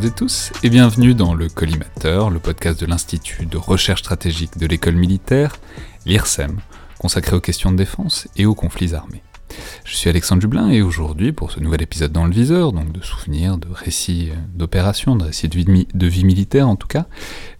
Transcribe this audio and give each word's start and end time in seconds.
Toutes 0.00 0.12
et 0.12 0.14
tous 0.14 0.52
et 0.62 0.70
bienvenue 0.70 1.12
dans 1.12 1.34
le 1.34 1.50
Collimateur, 1.50 2.30
le 2.30 2.38
podcast 2.38 2.80
de 2.80 2.86
l'Institut 2.86 3.44
de 3.44 3.58
recherche 3.58 4.00
stratégique 4.00 4.56
de 4.56 4.66
l'école 4.66 4.94
militaire, 4.94 5.56
l'IRSEM, 6.06 6.58
consacré 6.98 7.36
aux 7.36 7.40
questions 7.42 7.70
de 7.70 7.76
défense 7.76 8.26
et 8.34 8.46
aux 8.46 8.54
conflits 8.54 8.94
armés. 8.94 9.22
Je 9.84 9.94
suis 9.94 10.08
Alexandre 10.08 10.40
Dublin 10.40 10.70
et 10.70 10.80
aujourd'hui, 10.80 11.32
pour 11.32 11.50
ce 11.50 11.60
nouvel 11.60 11.82
épisode 11.82 12.12
dans 12.12 12.24
le 12.24 12.32
viseur, 12.32 12.72
donc 12.72 12.92
de 12.92 13.02
souvenirs, 13.02 13.58
de 13.58 13.68
récits 13.70 14.30
d'opérations, 14.54 15.16
de 15.16 15.24
récits 15.24 15.48
de 15.48 15.56
vie, 15.56 15.86
de 15.92 16.06
vie 16.06 16.24
militaire 16.24 16.66
en 16.66 16.76
tout 16.76 16.88
cas, 16.88 17.06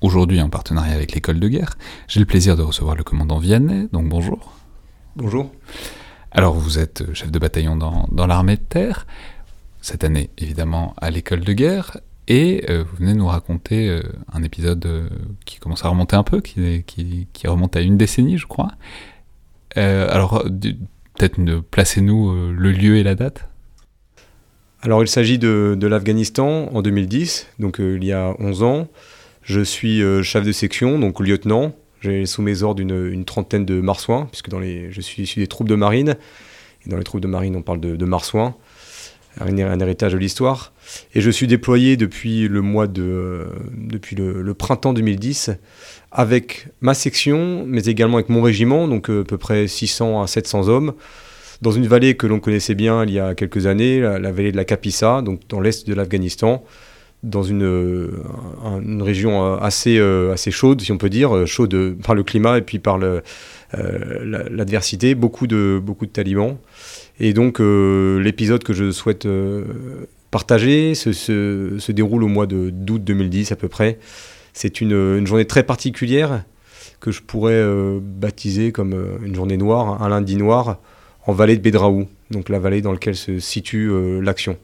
aujourd'hui 0.01 0.41
en 0.41 0.49
partenariat 0.49 0.95
avec 0.95 1.13
l'école 1.13 1.41
de 1.41 1.49
guerre, 1.49 1.77
j'ai 2.09 2.21
le 2.21 2.27
plaisir 2.27 2.57
de 2.57 2.63
recevoir 2.63 2.97
le 2.97 3.05
commandant 3.05 3.39
Vianney, 3.39 3.89
donc 3.93 4.09
bonjour. 4.09 4.57
Bonjour. 5.15 5.53
Alors 6.31 6.55
vous 6.55 6.79
êtes 6.79 7.13
chef 7.13 7.31
de 7.31 7.39
bataillon 7.39 7.77
dans, 7.77 8.09
dans 8.11 8.27
l'armée 8.27 8.57
de 8.57 8.63
terre, 8.63 9.07
cette 9.83 10.05
année 10.05 10.31
évidemment 10.39 10.95
à 10.97 11.11
l'école 11.11 11.41
de 11.41 11.53
guerre, 11.53 11.99
et 12.31 12.65
euh, 12.71 12.85
vous 12.85 12.97
venez 12.97 13.13
nous 13.13 13.27
raconter 13.27 13.89
euh, 13.89 14.03
un 14.33 14.45
épisode 14.45 14.87
euh, 14.87 15.09
qui 15.45 15.59
commence 15.59 15.85
à 15.85 15.89
remonter 15.89 16.15
un 16.15 16.23
peu, 16.23 16.41
qui, 16.41 17.27
remonte 17.45 17.75
à 17.75 17.81
une 17.81 17.97
décennie 17.97 18.39
je 18.39 18.47
crois. 18.47 18.71
alors 19.75 20.45
peut-être 21.17 21.41
placez-nous 21.73 22.53
le 22.53 22.73
lieu 22.73 22.97
et 22.97 23.03
la 23.03 23.17
date 23.17 23.49
alors 24.83 25.03
il 25.03 25.09
s'agit 25.09 25.39
de, 25.39 25.87
l'Afghanistan 25.87 26.71
en 26.73 26.81
2010, 26.81 27.49
donc 27.59 27.81
il 27.81 28.03
y 28.03 28.13
a 28.13 28.35
11 28.39 28.63
ans. 28.63 28.89
Je 29.43 29.61
suis 29.61 30.01
chef 30.23 30.43
de 30.43 30.53
section, 30.53 30.99
donc 30.99 31.21
lieutenant. 31.21 31.75
J'ai 32.01 32.25
sous 32.25 32.41
mes 32.41 32.63
ordres 32.63 32.81
une, 32.81 33.27
trentaine 33.27 33.67
de 33.67 33.83
marsouins, 33.83 34.27
puisque 34.31 34.49
je 34.51 35.01
suis 35.03 35.25
issu 35.25 35.41
des 35.41 35.49
troupes 35.49 35.69
de 35.69 35.75
marine. 35.75 36.17
Et 36.87 36.89
dans 36.89 36.97
les 36.97 37.05
troupes 37.05 37.21
de 37.21 37.27
marine, 37.27 37.57
on 37.57 37.63
parle 37.63 37.81
de, 37.81 37.95
de 37.95 38.05
marsouins 38.07 38.55
un, 39.39 39.81
héritage 39.81 40.13
de 40.13 40.19
l'histoire. 40.19 40.73
Et 41.15 41.21
je 41.21 41.31
suis 41.31 41.47
déployé 41.47 41.97
depuis 41.97 42.49
le 42.49 42.63
mois 42.63 42.87
de, 42.87 43.47
depuis 43.77 44.17
le, 44.17 44.55
printemps 44.55 44.93
2010 44.93 45.51
avec 46.13 46.69
ma 46.81 46.95
section, 46.95 47.65
mais 47.67 47.85
également 47.85 48.17
avec 48.17 48.29
mon 48.29 48.43
régiment, 48.43 48.89
donc 48.89 49.09
euh, 49.11 49.21
à 49.21 49.25
peu 49.25 49.39
près 49.39 49.69
600 49.69 50.23
à 50.23 50.27
700 50.27 50.69
hommes, 50.69 50.95
dans 51.63 51.71
une 51.71 51.87
vallée 51.87 52.17
que 52.17 52.27
l'on 52.27 52.41
connaissait 52.41 52.75
bien 52.75 53.05
il 53.05 53.13
y 53.13 53.21
a 53.21 53.37
quelques 53.37 53.67
années, 53.67 54.01
la, 54.01 54.33
vallée 54.33 54.51
de 54.51 54.57
la 54.57 54.65
Kapisa, 54.65 55.23
donc 55.23 55.43
dans 55.49 55.61
l'est 55.61 55.87
de 55.87 55.95
l'Afghanistan, 55.95 56.65
dans 57.23 57.45
une, 57.45 57.63
euh, 57.63 58.11
région 59.01 59.45
euh, 59.45 59.57
assez, 59.59 60.01
assez 60.01 60.51
chaude, 60.51 60.81
si 60.81 60.91
on 60.91 60.99
peut 60.99 61.11
dire, 61.11 61.47
chaude 61.47 61.97
par 62.03 62.17
le 62.17 62.25
climat 62.25 62.59
et 62.59 62.63
puis 62.63 62.81
par 62.81 62.99
l'adversité, 63.73 65.15
beaucoup, 65.15 65.47
de, 65.47 65.81
beaucoup 65.81 66.07
de 66.07 66.11
talibans. 66.11 66.57
Et 67.21 67.35
donc 67.35 67.61
euh, 67.61 68.19
l'épisode 68.21 68.65
que 68.65 68.73
je 68.73 68.91
souhaite 68.91 69.27
euh, 69.27 70.07
partager 70.31 70.95
se, 70.95 71.13
se, 71.13 71.93
déroule 71.93 72.25
au 72.25 72.29
mois 72.29 72.47
d'août 72.47 73.05
2010 73.05 73.53
à 73.53 73.57
peu 73.57 73.69
près. 73.69 73.99
C'est 74.55 74.81
une, 74.81 74.93
une, 74.93 75.27
journée 75.27 75.45
très 75.45 75.63
particulière 75.63 76.45
que 76.99 77.13
je 77.13 77.21
pourrais 77.21 77.53
euh, 77.53 78.01
baptiser 78.03 78.73
comme 78.73 78.95
une 79.23 79.35
journée 79.35 79.59
noire, 79.59 80.03
un 80.03 80.09
lundi 80.09 80.37
noir, 80.37 80.79
en 81.27 81.33
vallée 81.33 81.57
de 81.57 81.63
Bedraou, 81.63 82.09
donc 82.31 82.49
la 82.49 82.59
vallée 82.59 82.81
dans 82.81 82.93
laquelle 82.93 83.17
se 83.17 83.39
situe 83.39 83.91
l'action. 84.23 84.57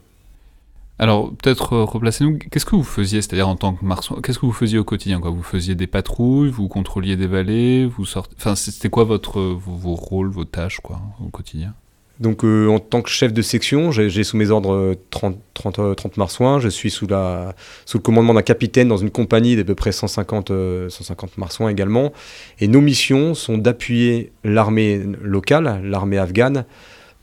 Alors, 0.99 1.31
peut-être 1.35 1.77
replacez-nous, 1.77 2.39
qu'est-ce 2.39 2.65
que 2.65 2.75
vous 2.75 2.83
faisiez, 2.83 3.21
c'est-à-dire 3.21 3.47
en 3.47 3.55
tant 3.55 3.75
que 3.75 3.85
marsouin, 3.85 4.19
qu'est-ce 4.23 4.39
que 4.39 4.47
vous 4.47 4.51
faisiez 4.51 4.79
au 4.79 4.83
quotidien 4.83 5.19
quoi? 5.19 5.29
Vous 5.29 5.43
faisiez 5.43 5.75
des 5.75 5.85
patrouilles, 5.85 6.49
vous 6.49 6.67
contrôliez 6.67 7.15
des 7.15 7.27
vallées, 7.27 7.85
vous 7.85 8.05
sortez... 8.05 8.35
Enfin, 8.39 8.55
c'était 8.55 8.89
quoi 8.89 9.03
votre, 9.03 9.39
vos, 9.39 9.75
vos, 9.75 9.93
rôles, 9.93 10.29
vos 10.29 10.45
tâches 10.45 10.79
quoi, 10.79 10.99
au 11.23 11.29
quotidien? 11.29 11.75
Donc 12.19 12.43
euh, 12.43 12.67
en 12.67 12.79
tant 12.79 13.01
que 13.01 13.09
chef 13.09 13.31
de 13.31 13.41
section, 13.41 13.91
j'ai 13.91 14.23
sous 14.23 14.37
mes 14.37 14.49
ordres 14.49 14.95
30, 15.11 15.37
30, 15.53 15.95
30, 15.95 16.17
marsouins. 16.17 16.59
Je 16.59 16.67
suis 16.67 16.89
sous, 16.89 17.05
le 17.07 17.99
commandement 17.99 18.33
d'un 18.33 18.41
capitaine 18.41 18.87
dans 18.87 18.97
une 18.97 19.11
compagnie 19.11 19.55
d'à 19.55 19.63
peu 19.63 19.75
près 19.75 19.91
150, 19.91 20.47
150 20.89 21.29
euh, 21.29 21.33
marsouins 21.37 21.69
également. 21.69 22.13
Et 22.59 22.67
nos 22.67 22.81
missions 22.81 23.35
sont 23.35 23.57
d'appuyer 23.57 24.31
l'armée 24.43 25.01
locale, 25.21 25.81
l'armée 25.83 26.17
afghane, 26.17 26.65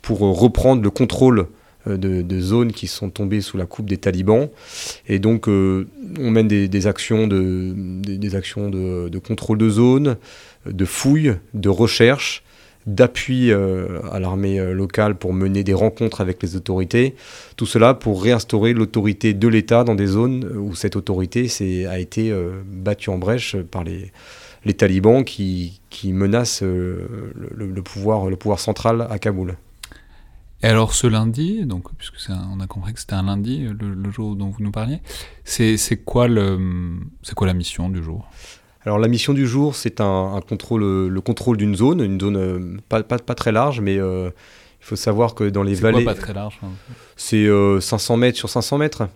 pour 0.00 0.21
reprendre 0.21 0.82
le 0.82 0.91
contrôle 0.91 1.49
euh, 1.88 1.97
de, 1.97 2.41
zones 2.41 2.71
qui 2.71 2.87
sont 2.87 3.11
tombées 3.11 3.41
sous 3.41 3.56
la 3.56 3.66
coupe 3.66 3.87
des 3.87 3.99
talibans. 3.99 4.49
Et 5.09 5.19
donc 5.19 5.49
on 5.49 6.31
mène 6.31 6.47
des, 6.47 6.87
actions, 6.87 7.26
de, 7.26 9.19
contrôle 9.19 9.59
de 9.59 9.69
zone, 9.69 10.16
de 10.66 10.84
fouille, 10.84 11.34
de 11.53 11.69
recherche 11.69 12.44
d'appui 12.87 13.50
euh, 13.50 14.00
à 14.11 14.21
l'armée 14.21 14.61
euh, 14.61 14.75
locale 14.75 15.15
pour 15.17 15.33
mener 15.33 15.65
des 15.65 15.75
rencontres 15.75 16.21
avec 16.21 16.43
les 16.43 16.56
autorités. 16.56 17.15
Tout 17.56 17.67
cela 17.67 17.95
pour 17.95 18.22
réinstaurer 18.22 18.72
l'autorité 18.72 19.33
de 19.33 19.49
l'État 19.49 19.84
dans 19.84 19.95
des 19.95 20.06
zones 20.06 20.45
où 20.56 20.75
cette 20.75 20.97
autorité 20.97 21.49
a 21.87 21.99
été 21.99 22.31
euh, 22.31 22.62
battue 22.67 23.11
en 23.11 23.19
brèche 23.19 23.56
par 23.56 23.84
les, 23.84 24.12
les 24.65 24.75
talibans 24.75 25.25
qui, 25.25 25.81
qui 25.91 26.12
menacent 26.12 26.62
le, 26.62 27.83
pouvoir, 27.83 28.27
le 28.27 28.37
pouvoir 28.37 28.61
central 28.61 29.06
à 29.11 29.19
Kaboul. 29.19 29.56
Et 30.62 30.67
alors 30.67 30.94
ce 30.94 31.06
lundi, 31.06 31.67
donc 31.67 31.93
puisque 31.97 32.31
on 32.31 32.61
a 32.61 32.67
compris 32.67 32.94
que 32.94 33.00
c'était 33.00 33.15
un 33.15 33.25
lundi, 33.25 33.67
le, 33.78 34.11
jour 34.11 34.34
dont 34.34 34.49
vous 34.49 34.62
nous 34.62 34.71
parliez, 34.71 35.00
c'est 35.44 35.77
quoi, 36.05 36.27
quoi 36.27 37.47
la 37.47 37.55
mission 37.55 37.91
du 37.91 38.03
jour? 38.03 38.27
Alors 38.84 38.99
la 38.99 39.09
mission 39.09 39.33
du 39.33 39.47
jour, 39.47 39.75
c'est 39.75 40.00
un, 40.00 40.41
contrôle, 40.47 41.09
le 41.09 41.21
contrôle 41.21 41.56
d'une 41.56 41.75
zone, 41.75 42.00
une 42.00 42.21
zone 42.21 42.37
euh, 42.37 42.77
pas, 42.89 43.03
pas, 43.03 43.19
pas, 43.19 43.34
très 43.34 43.50
large, 43.50 43.81
mais 43.81 43.99
euh, 43.99 44.28
il 44.81 44.84
faut 44.84 44.97
savoir 44.97 45.34
que 45.34 45.45
dans 45.45 45.62
les 45.62 45.75
vallées... 45.75 46.00
C'est 46.00 46.05
pas 46.05 46.15
très 46.15 46.34
large 46.34 46.61
hein 46.62 46.69
C'est 47.17 47.49
500 47.81 48.15
euh, 48.15 48.17
mètres 48.19 48.37
sur 48.37 48.50
500 48.50 48.78
mètres. 48.78 49.09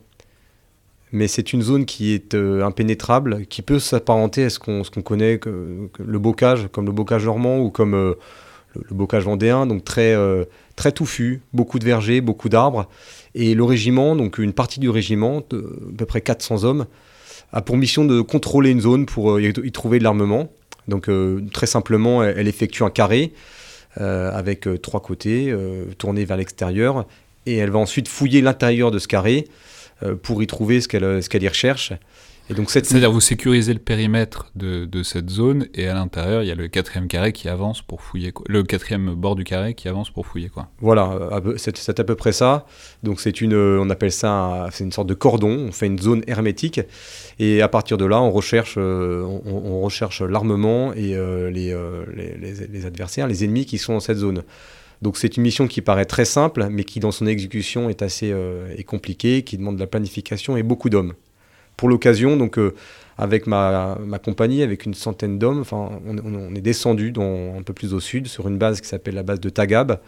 Mais 1.12 1.28
c'est 1.28 1.52
une 1.52 1.62
zone 1.62 1.86
qui 1.86 2.12
est 2.12 2.34
impénétrable, 2.34 3.46
qui 3.46 3.62
peut 3.62 3.78
s'apparenter 3.78 4.44
à 4.44 4.50
ce 4.50 4.58
qu'on 4.58 4.82
connaît, 5.02 5.38
que, 5.38 5.88
le 5.98 6.18
bocage, 6.18 6.68
comme 6.70 6.84
le 6.84 6.92
bocage 6.92 7.24
normand 7.24 7.58
ou 7.58 7.70
comme 7.70 7.92
le, 7.92 8.18
le, 8.74 8.94
bocage 8.94 9.24
vendéen, 9.24 9.64
donc 9.64 9.84
très, 9.84 10.14
très 10.76 10.92
touffu, 10.92 11.40
beaucoup 11.54 11.78
de 11.78 11.86
vergers, 11.86 12.20
beaucoup 12.20 12.50
d'arbres. 12.50 12.90
Et 13.34 13.54
le 13.54 13.64
régiment, 13.64 14.16
donc 14.16 14.36
une 14.36 14.52
partie 14.52 14.80
du 14.80 14.90
régiment, 14.90 15.38
à 15.38 15.42
peu 15.96 16.06
près 16.06 16.20
400 16.20 16.64
hommes, 16.64 16.86
a 17.52 17.62
pour 17.62 17.76
mission 17.76 18.04
de 18.04 18.20
contrôler 18.20 18.70
une 18.70 18.80
zone 18.80 19.06
pour 19.06 19.32
euh, 19.32 19.42
y 19.42 19.72
trouver 19.72 19.98
de 19.98 20.04
l'armement. 20.04 20.50
Donc 20.86 21.08
euh, 21.08 21.42
très 21.52 21.66
simplement, 21.66 22.22
elle, 22.22 22.48
effectue 22.48 22.82
un 22.82 22.90
carré 22.90 23.32
euh, 24.00 24.30
avec 24.32 24.68
trois 24.82 25.00
côtés 25.00 25.54
tournés 25.98 26.24
vers 26.24 26.36
l'extérieur 26.36 27.06
et 27.46 27.56
elle 27.56 27.70
va 27.70 27.78
ensuite 27.78 28.08
fouiller 28.08 28.40
l'intérieur 28.40 28.90
de 28.90 28.98
ce 28.98 29.08
carré 29.08 29.46
pour 30.22 30.42
y 30.42 30.46
trouver 30.46 30.80
ce 30.80 30.88
qu'elle 30.88 31.22
ce 31.22 31.28
qu'elle 31.28 31.42
y 31.42 31.48
recherche. 31.48 31.92
C'est-à-dire 32.48 33.12
vous 33.12 33.20
sécurisez 33.20 33.74
le 33.74 33.78
périmètre 33.78 34.50
de, 34.54 34.86
de, 34.86 35.02
cette 35.02 35.28
zone 35.28 35.66
et 35.74 35.86
à 35.86 35.94
l'intérieur 35.94 36.42
il 36.42 36.48
y 36.48 36.50
a 36.50 36.54
le 36.54 36.68
quatrième 36.68 37.06
carré 37.06 37.32
qui 37.32 37.48
avance 37.48 37.82
pour 37.82 38.00
fouiller 38.00 38.32
quoi. 38.32 38.44
le 38.48 38.62
quatrième 38.62 39.14
bord 39.14 39.36
du 39.36 39.44
carré 39.44 39.74
qui 39.74 39.88
avance 39.88 40.10
pour 40.10 40.26
fouiller 40.26 40.48
quoi. 40.48 40.68
Voilà, 40.80 41.42
c'est 41.56 42.00
à 42.00 42.04
peu 42.04 42.14
près 42.14 42.32
ça. 42.32 42.66
Donc 43.02 43.20
c'est 43.20 43.40
une, 43.40 43.54
on 43.54 43.90
appelle 43.90 44.12
ça, 44.12 44.68
c'est 44.72 44.84
une 44.84 44.92
sorte 44.92 45.08
de 45.08 45.14
cordon. 45.14 45.66
On 45.68 45.72
fait 45.72 45.86
une 45.86 45.98
zone 45.98 46.22
hermétique 46.26 46.80
et 47.38 47.60
à 47.60 47.68
partir 47.68 47.98
de 47.98 48.06
là 48.06 48.20
on 48.20 48.30
recherche, 48.30 48.76
euh, 48.78 49.22
on, 49.44 49.80
recherche 49.82 50.22
l'armement 50.22 50.92
et 50.94 51.14
euh, 51.14 51.50
euh, 51.50 52.04
les, 52.14 52.36
les, 52.38 52.66
les, 52.66 52.86
adversaires, 52.86 53.26
les 53.26 53.44
ennemis 53.44 53.66
qui 53.66 53.78
sont 53.78 53.92
dans 53.92 54.00
cette 54.00 54.18
zone. 54.18 54.42
Donc 55.02 55.16
c'est 55.16 55.36
une 55.36 55.42
mission 55.42 55.68
qui 55.68 55.82
paraît 55.82 56.06
très 56.06 56.24
simple, 56.24 56.66
mais 56.70 56.84
qui 56.84 56.98
dans 56.98 57.12
son 57.12 57.26
exécution 57.26 57.88
est 57.90 58.02
assez 58.02 58.34
est 58.76 58.84
compliquée, 58.84 59.42
qui 59.42 59.56
demande 59.58 59.76
de 59.76 59.80
la 59.80 59.86
planification 59.86 60.56
et 60.56 60.62
beaucoup 60.62 60.88
d'hommes 60.90 61.12
pour 61.78 61.88
l'occasion, 61.88 62.36
donc 62.36 62.58
euh, 62.58 62.74
avec 63.16 63.46
ma, 63.46 63.96
ma, 64.04 64.18
compagnie, 64.18 64.62
avec 64.62 64.84
une 64.84 64.94
centaine 64.94 65.38
d'hommes, 65.38 65.60
enfin, 65.60 65.88
on, 66.06 66.54
est 66.54 66.60
descendu 66.60 67.14
un 67.16 67.62
peu 67.62 67.72
plus 67.72 67.94
au 67.94 68.00
sud 68.00 68.26
sur 68.26 68.48
une 68.48 68.58
base 68.58 68.82
qui 68.82 68.88
s'appelle 68.88 69.14
la 69.14 69.22
base 69.22 69.40
de 69.40 69.48
Tagab. 69.48 70.00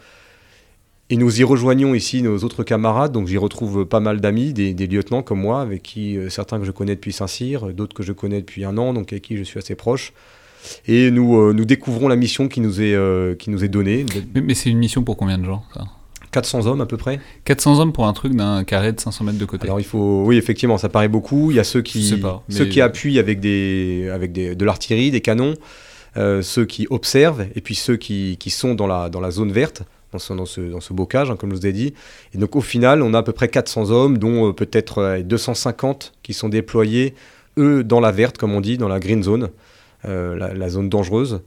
Et 1.09 1.17
nous 1.17 1.41
y 1.41 1.45
rejoignons 1.45 1.95
ici 1.95 2.23
nos 2.23 2.39
autres 2.39 2.63
camarades, 2.63 3.13
donc 3.13 3.27
j'y 3.27 3.39
retrouve 3.39 3.85
pas 3.87 4.01
mal 4.01 4.21
d'amis, 4.21 4.53
des, 4.53 4.75
lieutenants 4.87 5.23
comme 5.23 5.41
moi, 5.41 5.61
avec 5.61 5.83
qui 5.83 6.19
euh, 6.19 6.29
certains 6.29 6.59
que 6.59 6.65
je 6.65 6.73
connais 6.73 6.97
depuis 6.97 7.13
Saint-Cyr, 7.13 7.73
d'autres 7.73 7.95
que 7.95 8.03
je 8.03 8.13
connais 8.13 8.41
depuis 8.41 8.65
un 8.65 8.77
an, 8.77 8.93
donc 8.93 9.13
avec 9.13 9.23
qui 9.23 9.37
je 9.37 9.45
suis 9.45 9.59
assez 9.59 9.77
proche. 9.77 10.13
Et 10.87 11.11
nous, 11.11 11.39
euh, 11.39 11.53
nous 11.53 11.65
découvrons 11.65 12.09
la 12.09 12.17
mission 12.17 12.49
qui 12.49 12.61
nous 12.61 12.83
est, 12.83 13.39
qui 13.39 13.51
nous 13.51 13.65
est 13.65 13.69
donnée. 13.69 14.05
Mais, 14.35 14.55
c'est 14.55 14.71
une 14.71 14.79
mission 14.79 15.05
pour 15.05 15.17
combien 15.17 15.39
de 15.39 15.45
gens 15.45 15.63
400 16.33 16.67
hommes 16.67 16.81
à 16.81 16.87
peu 16.87 16.97
près. 16.97 17.21
400 17.45 17.81
hommes 17.81 17.93
pour 17.93 18.07
un 18.07 18.13
truc 18.13 18.35
d'un 18.35 18.65
carré 18.65 18.93
de 18.93 19.01
500 19.01 19.25
mètres 19.25 19.39
de 19.39 19.45
côté. 19.45 19.65
Alors 19.65 19.81
il 19.81 19.85
faut, 19.85 20.25
oui 20.25 20.37
effectivement, 20.37 20.79
ça 20.79 20.89
paraît 20.89 21.09
beaucoup. 21.09 21.51
Il 21.51 21.57
y 21.57 21.61
a 21.61 21.65
ceux 21.65 21.83
qui, 21.83 22.15
ceux 22.49 22.65
qui 22.67 22.81
appuient 22.81 23.19
avec 23.19 23.41
des, 23.41 24.11
avec 24.13 24.33
des, 24.33 24.55
de 24.55 24.65
l'artillerie, 24.65 25.11
des 25.11 25.21
canons, 25.21 25.55
euh, 26.17 26.43
ceux 26.43 26.65
qui 26.65 26.87
observent, 26.91 27.47
et 27.55 27.61
puis 27.61 27.75
ceux 27.75 27.97
qui, 27.97 28.37
qui, 28.39 28.51
sont 28.51 28.75
dans 28.75 28.87
la, 28.87 29.09
dans 29.09 29.21
la 29.21 29.31
zone 29.31 29.53
verte, 29.53 29.83
dans 30.13 30.19
ce, 30.19 30.33
dans 30.33 30.47
ce, 30.47 30.61
dans 30.61 30.81
ce 30.81 30.93
bocage, 30.93 31.31
hein, 31.31 31.37
comme 31.37 31.51
je 31.51 31.57
vous 31.57 31.67
ai 31.67 31.73
dit. 31.73 31.95
Et 32.35 32.39
donc 32.39 32.57
au 32.57 32.61
final, 32.61 33.03
on 33.03 33.15
a 33.15 33.19
à 33.19 33.23
peu 33.23 33.33
près 33.33 33.49
400 33.49 33.91
hommes, 33.91 34.19
dont 34.19 34.49
euh, 34.49 34.53
peut-être 34.53 35.23
250 35.25 36.13
euh, 36.13 36.19
qui 36.23 36.33
sont 36.33 36.49
déployés, 36.49 37.15
eux, 37.59 37.83
dans 37.83 38.01
la 38.01 38.13
verte, 38.13 38.39
comme 38.39 38.55
on 38.55 38.61
dit, 38.61 38.79
dans 38.79 38.89
la 38.89 39.01
green 39.01 39.23
zone, 39.23 39.51
la, 40.05 40.55
la, 40.55 40.69
zone 40.71 40.89
dangereuse. 40.89 41.41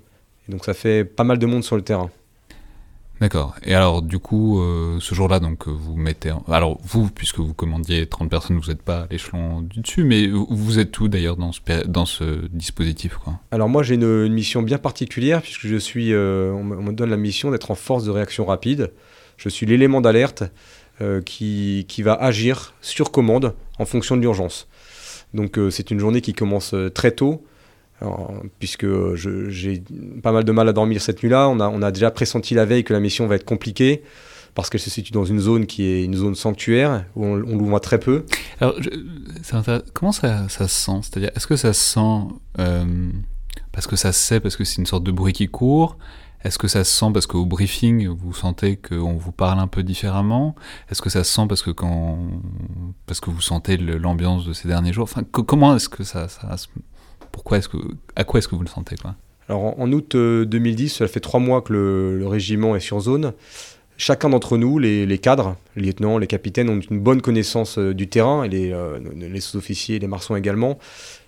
Et 0.47 0.51
donc 0.51 0.63
ça 0.63 0.73
fait 0.73 1.05
pas 1.05 1.23
mal 1.23 1.39
de 1.39 1.45
monde 1.45 1.63
sur 1.63 1.75
le 1.75 1.81
terrain. 1.81 2.11
D'accord. 3.23 3.55
Et 3.63 3.73
alors, 3.73 4.01
du 4.01 4.19
coup, 4.19 4.59
euh, 4.59 4.97
ce 4.99 5.15
jour-là, 5.15 5.39
donc, 5.39 5.69
vous 5.69 5.95
mettez. 5.95 6.33
Alors, 6.49 6.77
vous, 6.83 7.09
puisque 7.09 7.39
vous 7.39 7.53
commandiez 7.53 8.05
30 8.05 8.29
personnes, 8.29 8.59
vous 8.59 8.67
n'êtes 8.67 8.81
pas 8.81 9.03
à 9.03 9.07
l'échelon 9.09 9.61
du 9.61 9.79
dessus, 9.79 10.03
mais 10.03 10.27
vous 10.27 10.77
êtes 10.77 10.99
où 10.99 11.07
d'ailleurs 11.07 11.37
dans 11.37 11.53
ce, 11.53 12.47
dispositif 12.49 13.15
quoi? 13.15 13.39
Alors, 13.51 13.69
moi, 13.69 13.81
j'ai 13.81 13.95
une, 13.95 14.27
mission 14.27 14.61
bien 14.61 14.77
particulière, 14.77 15.41
puisque 15.41 15.67
je 15.67 15.77
suis. 15.77 16.11
Euh, 16.11 16.51
on, 16.51 16.65
me 16.65 16.91
donne 16.91 17.11
la 17.11 17.15
mission 17.15 17.49
d'être 17.49 17.71
en 17.71 17.75
force 17.75 18.03
de 18.03 18.11
réaction 18.11 18.43
rapide. 18.43 18.91
Je 19.37 19.47
suis 19.47 19.65
l'élément 19.65 20.01
d'alerte 20.01 20.43
euh, 20.99 21.21
qui, 21.21 21.85
qui, 21.87 22.01
va 22.01 22.15
agir 22.15 22.73
sur 22.81 23.09
commande 23.09 23.55
en 23.79 23.85
fonction 23.85 24.17
de 24.17 24.21
l'urgence. 24.21 24.67
Donc, 25.33 25.57
c'est 25.71 25.91
une 25.91 25.99
journée 25.99 26.19
qui 26.19 26.33
commence 26.33 26.75
très 26.93 27.11
tôt 27.11 27.45
puisque 28.59 28.85
j'ai 29.15 29.83
pas 30.21 30.31
mal 30.31 30.43
de 30.43 30.51
mal 30.51 30.67
à 30.67 30.73
dormir 30.73 31.01
cette 31.01 31.23
nuit-là. 31.23 31.49
On 31.49 31.81
a, 31.81 31.91
déjà 31.91 32.11
pressenti 32.11 32.53
la 32.53 32.65
veille 32.65 32.83
que 32.83 32.93
la 32.93 32.99
mission 32.99 33.27
va 33.27 33.35
être 33.35 33.45
compliquée 33.45 34.03
parce 34.55 34.69
qu'elle 34.69 34.81
se 34.81 34.89
situe 34.89 35.11
dans 35.11 35.25
une 35.25 35.39
zone 35.39 35.65
qui 35.65 35.83
est 35.85 36.03
une 36.03 36.15
zone 36.15 36.35
sanctuaire 36.35 37.05
où 37.15 37.25
on, 37.25 37.57
voit 37.57 37.79
très 37.79 37.99
peu. 37.99 38.25
Comment 39.93 40.11
ça, 40.11 40.47
ça 40.49 40.67
se 40.67 40.85
sent? 40.85 40.99
C'est-à-dire, 41.01 41.31
est-ce 41.35 41.47
que 41.47 41.55
ça 41.55 41.73
se 41.73 41.81
sent 41.81 42.33
euh, 42.59 43.09
parce 43.71 43.87
que 43.87 43.95
ça 43.95 44.11
sait, 44.11 44.39
parce 44.39 44.55
que 44.55 44.63
c'est 44.63 44.77
une 44.77 44.85
sorte 44.85 45.03
de 45.03 45.11
bruit 45.11 45.33
qui 45.33 45.47
court? 45.47 45.97
Est-ce 46.43 46.57
que 46.57 46.67
ça 46.67 46.83
se 46.83 46.91
sent 46.91 47.11
parce 47.13 47.25
qu'au 47.25 47.45
briefing, 47.45 48.07
vous 48.07 48.33
sentez 48.33 48.75
qu'on 48.75 49.13
vous 49.13 49.31
parle 49.31 49.59
un 49.59 49.67
peu 49.67 49.81
différemment? 49.81 50.55
Est-ce 50.89 51.01
que 51.01 51.09
ça 51.09 51.23
se 51.23 51.33
sent 51.33 51.45
parce 51.47 51.61
que, 51.61 51.71
quand, 51.71 52.19
parce 53.05 53.21
que 53.21 53.29
vous 53.29 53.41
sentez 53.41 53.77
l'ambiance 53.77 54.45
de 54.45 54.51
ces 54.51 54.67
derniers 54.67 54.91
jours? 54.91 55.03
Enfin, 55.03 55.23
Comment 55.23 55.75
est-ce 55.75 55.87
que 55.87 56.03
ça, 56.03 56.27
ça, 56.27 56.55
pourquoi 57.33 57.57
est-ce 57.57 57.67
que, 57.67 57.77
à 58.15 58.23
quoi 58.23 58.37
est-ce 58.37 58.47
que 58.47 58.55
vous 58.55 58.61
le 58.61 58.69
sentez 58.69 58.95
quoi 58.95 59.15
Alors 59.49 59.77
en, 59.77 59.91
août 59.91 60.15
2010, 60.15 60.93
euh, 61.01 61.05
ça 61.05 61.11
fait 61.11 61.19
trois 61.19 61.41
mois 61.41 61.61
que 61.61 61.73
le, 61.73 62.25
régiment 62.27 62.77
est 62.77 62.79
sur 62.79 63.01
zone. 63.01 63.33
Chacun 63.97 64.29
d'entre 64.29 64.57
nous, 64.57 64.79
les, 64.79 65.17
cadres, 65.17 65.57
les 65.75 65.87
lieutenants, 65.87 66.17
les 66.17 66.27
capitaines, 66.27 66.69
ont 66.69 66.79
une 66.79 66.99
bonne 66.99 67.21
connaissance 67.21 67.77
euh, 67.77 67.93
du 67.93 68.07
terrain, 68.07 68.43
et 68.43 68.49
les, 68.49 68.71
euh, 68.71 68.99
les 69.15 69.41
sous-officiers, 69.41 69.99
les 69.99 70.07
marsons 70.07 70.35
également. 70.35 70.79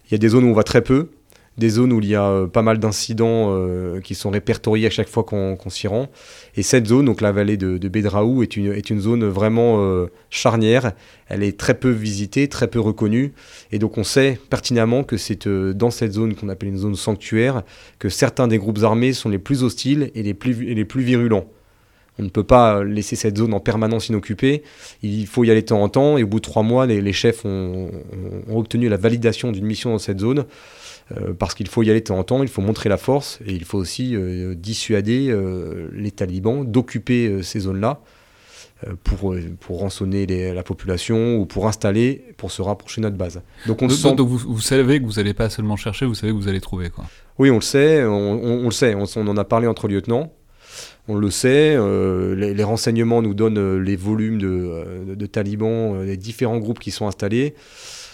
Il 0.07 0.13
y 0.13 0.16
a 0.16 0.18
des 0.19 0.30
zones 0.30 0.46
où 0.46 0.50
on 0.50 0.54
va 0.54 0.63
très 0.63 0.81
peu, 0.81 1.10
des 1.57 1.69
zones 1.69 1.94
où 1.94 2.00
il 2.00 2.07
y 2.07 2.16
a 2.16 2.25
euh, 2.25 2.48
pas 2.48 2.62
mal 2.62 2.80
d'incidents 2.80 3.48
euh, 3.50 4.02
qui 4.02 4.16
sont 4.16 4.30
répertoriés 4.30 4.88
à 4.88 4.90
chaque 4.90 5.07
fois 5.07 5.24
qu'on 5.24 5.57
s'y 5.69 5.88
rend. 5.88 6.10
Et 6.56 6.63
cette 6.63 6.88
zone, 6.88 7.06
donc 7.06 7.22
la 7.22 7.31
vallée 7.31 7.57
de, 7.57 7.78
de 7.78 7.88
Bedraou, 7.88 8.44
est 8.44 8.57
une, 8.57 8.74
est 8.74 8.90
une 8.90 9.00
zone 9.00 9.25
vraiment 9.25 9.78
euh, 9.80 10.07
charnière. 10.30 10.94
Elle 11.28 11.44
est 11.44 11.57
très 11.57 11.74
peu 11.74 11.90
visitée, 11.90 12.48
très 12.48 12.68
peu 12.68 12.80
reconnue. 12.80 13.34
Et 13.72 13.80
donc 13.80 13.98
on 13.98 14.04
sait 14.04 14.40
pertinemment 14.50 15.04
que 15.04 15.18
c'est 15.18 15.48
dans 15.48 15.92
cette 15.92 16.13
zone 16.13 16.36
qu'on 16.36 16.50
appelle 16.50 16.69
une 16.69 16.78
zone 16.78 16.96
sanctuaire 16.96 17.63
que 18.00 18.10
certains 18.10 18.48
des 18.48 18.57
groupes 18.57 18.84
armés 18.84 19.13
sont 19.13 19.30
les 19.30 19.40
plus 19.40 19.63
hostiles 19.63 20.12
et 20.13 20.24
les 20.24 20.34
plus, 20.34 20.69
et 20.69 20.75
les 20.75 20.86
plus 20.86 21.04
virulents. 21.04 21.46
On 22.19 22.23
ne 22.23 22.29
peut 22.29 22.44
pas 22.44 22.83
laisser 22.83 23.15
cette 23.15 23.38
zone 23.38 23.53
en 23.53 23.59
permanence 23.59 24.09
inoccupée. 24.09 24.63
Il 25.03 25.27
faut 25.27 25.44
y 25.44 25.51
aller 25.51 25.62
de 25.62 25.67
temps 25.67 25.83
en 25.83 25.89
temps. 25.89 26.17
Et 26.17 26.23
au 26.23 26.27
bout 26.27 26.39
de 26.39 26.45
trois 26.45 26.63
mois, 26.63 26.85
les, 26.85 27.01
les 27.01 27.13
chefs 27.13 27.44
ont, 27.44 27.91
ont, 28.47 28.57
obtenu 28.57 28.88
la 28.88 28.97
validation 28.97 29.51
d'une 29.51 29.65
mission 29.65 29.91
dans 29.91 30.00
cette 30.00 30.19
zone. 30.19 30.45
Euh, 31.12 31.33
parce 31.38 31.53
qu'il 31.53 31.67
faut 31.67 31.83
y 31.83 31.89
aller 31.91 32.00
de 32.00 32.06
temps 32.06 32.17
en 32.17 32.23
temps, 32.23 32.41
il 32.41 32.50
faut 32.50 32.63
montrer 32.63 32.89
la 32.89 32.97
force 32.97 33.39
et 33.45 33.53
il 33.53 33.63
faut 33.63 33.77
aussi 33.77 34.15
euh, 34.15 34.56
dissuader 34.56 35.27
euh, 35.29 35.88
les 35.94 36.09
talibans 36.09 36.65
d'occuper 36.65 37.44
ces 37.44 37.59
zones-là 37.62 38.00
pour, 39.03 39.35
pour 39.59 39.79
rançonner 39.79 40.25
la 40.53 40.63
population 40.63 41.38
ou 41.38 41.45
pour 41.45 41.68
installer, 41.68 42.25
pour 42.38 42.51
se 42.51 42.61
rapprocher 42.61 43.01
de 43.01 43.06
notre 43.06 43.18
base. 43.18 43.41
Donc, 43.68 43.81
on 43.81 43.88
donc, 43.88 44.15
donc 44.15 44.27
vous, 44.27 44.59
savez 44.61 45.00
que 45.00 45.06
vous 45.06 45.13
n'allez 45.13 45.33
pas 45.33 45.50
seulement 45.50 45.75
chercher, 45.75 46.06
vous 46.06 46.13
savez 46.13 46.33
que 46.33 46.38
vous 46.38 46.47
allez 46.47 46.61
trouver 46.61 46.89
quoi. 46.89 47.06
Oui, 47.38 47.50
on 47.50 47.56
le 47.56 47.61
sait, 47.61 48.03
on, 48.03 48.63
le 48.63 48.71
sait, 48.71 48.95
on, 48.95 49.27
en 49.27 49.38
a 49.38 49.44
parlé 49.44 49.68
entre 49.68 49.88
lieutenants. 49.88 50.33
On 51.07 51.16
le 51.16 51.30
sait, 51.30 51.78
les, 52.36 52.63
renseignements 52.63 53.22
nous 53.22 53.34
donnent 53.34 53.80
les 53.80 53.96
volumes 53.96 54.40
de, 54.40 55.13
de 55.16 55.25
talibans, 55.28 56.04
les 56.04 56.18
différents 56.18 56.57
groupes 56.57 56.80
qui 56.80 56.92
sont 56.92 57.07
installés. 57.07 57.54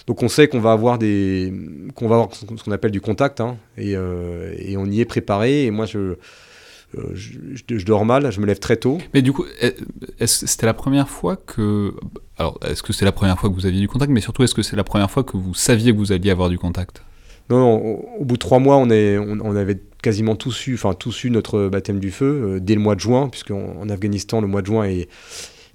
Donc 0.07 0.23
on 0.23 0.27
sait 0.29 0.47
qu'on 0.47 0.59
va 0.59 0.71
avoir 0.71 0.97
des, 0.97 1.53
qu'on 1.95 2.07
va 2.07 2.15
avoir 2.15 2.35
ce 2.35 2.45
qu'on 2.45 2.71
appelle 2.71 2.91
du 2.91 3.01
contact, 3.01 3.41
hein, 3.41 3.57
euh, 3.79 4.53
et, 4.57 4.77
on 4.77 4.85
y 4.85 4.99
est 4.99 5.05
préparé. 5.05 5.65
Et 5.65 5.71
moi, 5.71 5.85
je, 5.85 5.99
euh, 5.99 7.13
je, 7.13 7.85
dors 7.85 8.05
mal, 8.05 8.31
je 8.31 8.39
me 8.39 8.45
lève 8.45 8.59
très 8.59 8.77
tôt. 8.77 8.97
Mais 9.13 9.21
du 9.21 9.31
coup, 9.31 9.45
c'était 10.25 10.65
la 10.65 10.73
première 10.73 11.09
fois 11.09 11.35
que, 11.35 11.93
alors, 12.37 12.59
est-ce 12.67 12.83
que 12.83 12.93
c'est 12.93 13.05
la 13.05 13.11
première 13.11 13.39
fois 13.39 13.49
que 13.49 13.55
vous 13.55 13.65
aviez 13.65 13.79
du 13.79 13.87
contact, 13.87 14.11
mais 14.11 14.21
surtout, 14.21 14.43
est-ce 14.43 14.55
que 14.55 14.63
c'est 14.63 14.75
la 14.75 14.83
première 14.83 15.11
fois 15.11 15.23
que 15.23 15.37
vous 15.37 15.53
saviez 15.53 15.91
que 15.91 15.97
vous 15.97 16.11
alliez 16.11 16.31
avoir 16.31 16.49
du 16.49 16.57
contact? 16.57 17.03
Au, 17.59 18.23
bout 18.23 18.35
de 18.35 18.39
trois 18.39 18.59
mois, 18.59 18.77
on, 18.77 18.89
on, 18.89 19.55
avait 19.55 19.79
quasiment 20.01 20.35
tous 20.35 20.67
eu, 20.67 20.73
enfin 20.75 20.93
tous 20.93 21.23
eu 21.23 21.29
notre 21.29 21.67
baptême 21.69 21.99
du 21.99 22.11
feu 22.11 22.25
euh, 22.25 22.59
dès 22.59 22.75
le 22.75 22.81
mois 22.81 22.95
de 22.95 22.99
juin, 22.99 23.29
puisqu'en 23.29 23.75
en 23.79 23.89
Afghanistan, 23.89 24.41
le 24.41 24.47
mois 24.47 24.61
de 24.61 24.67
juin 24.67 24.83
est, 24.85 25.07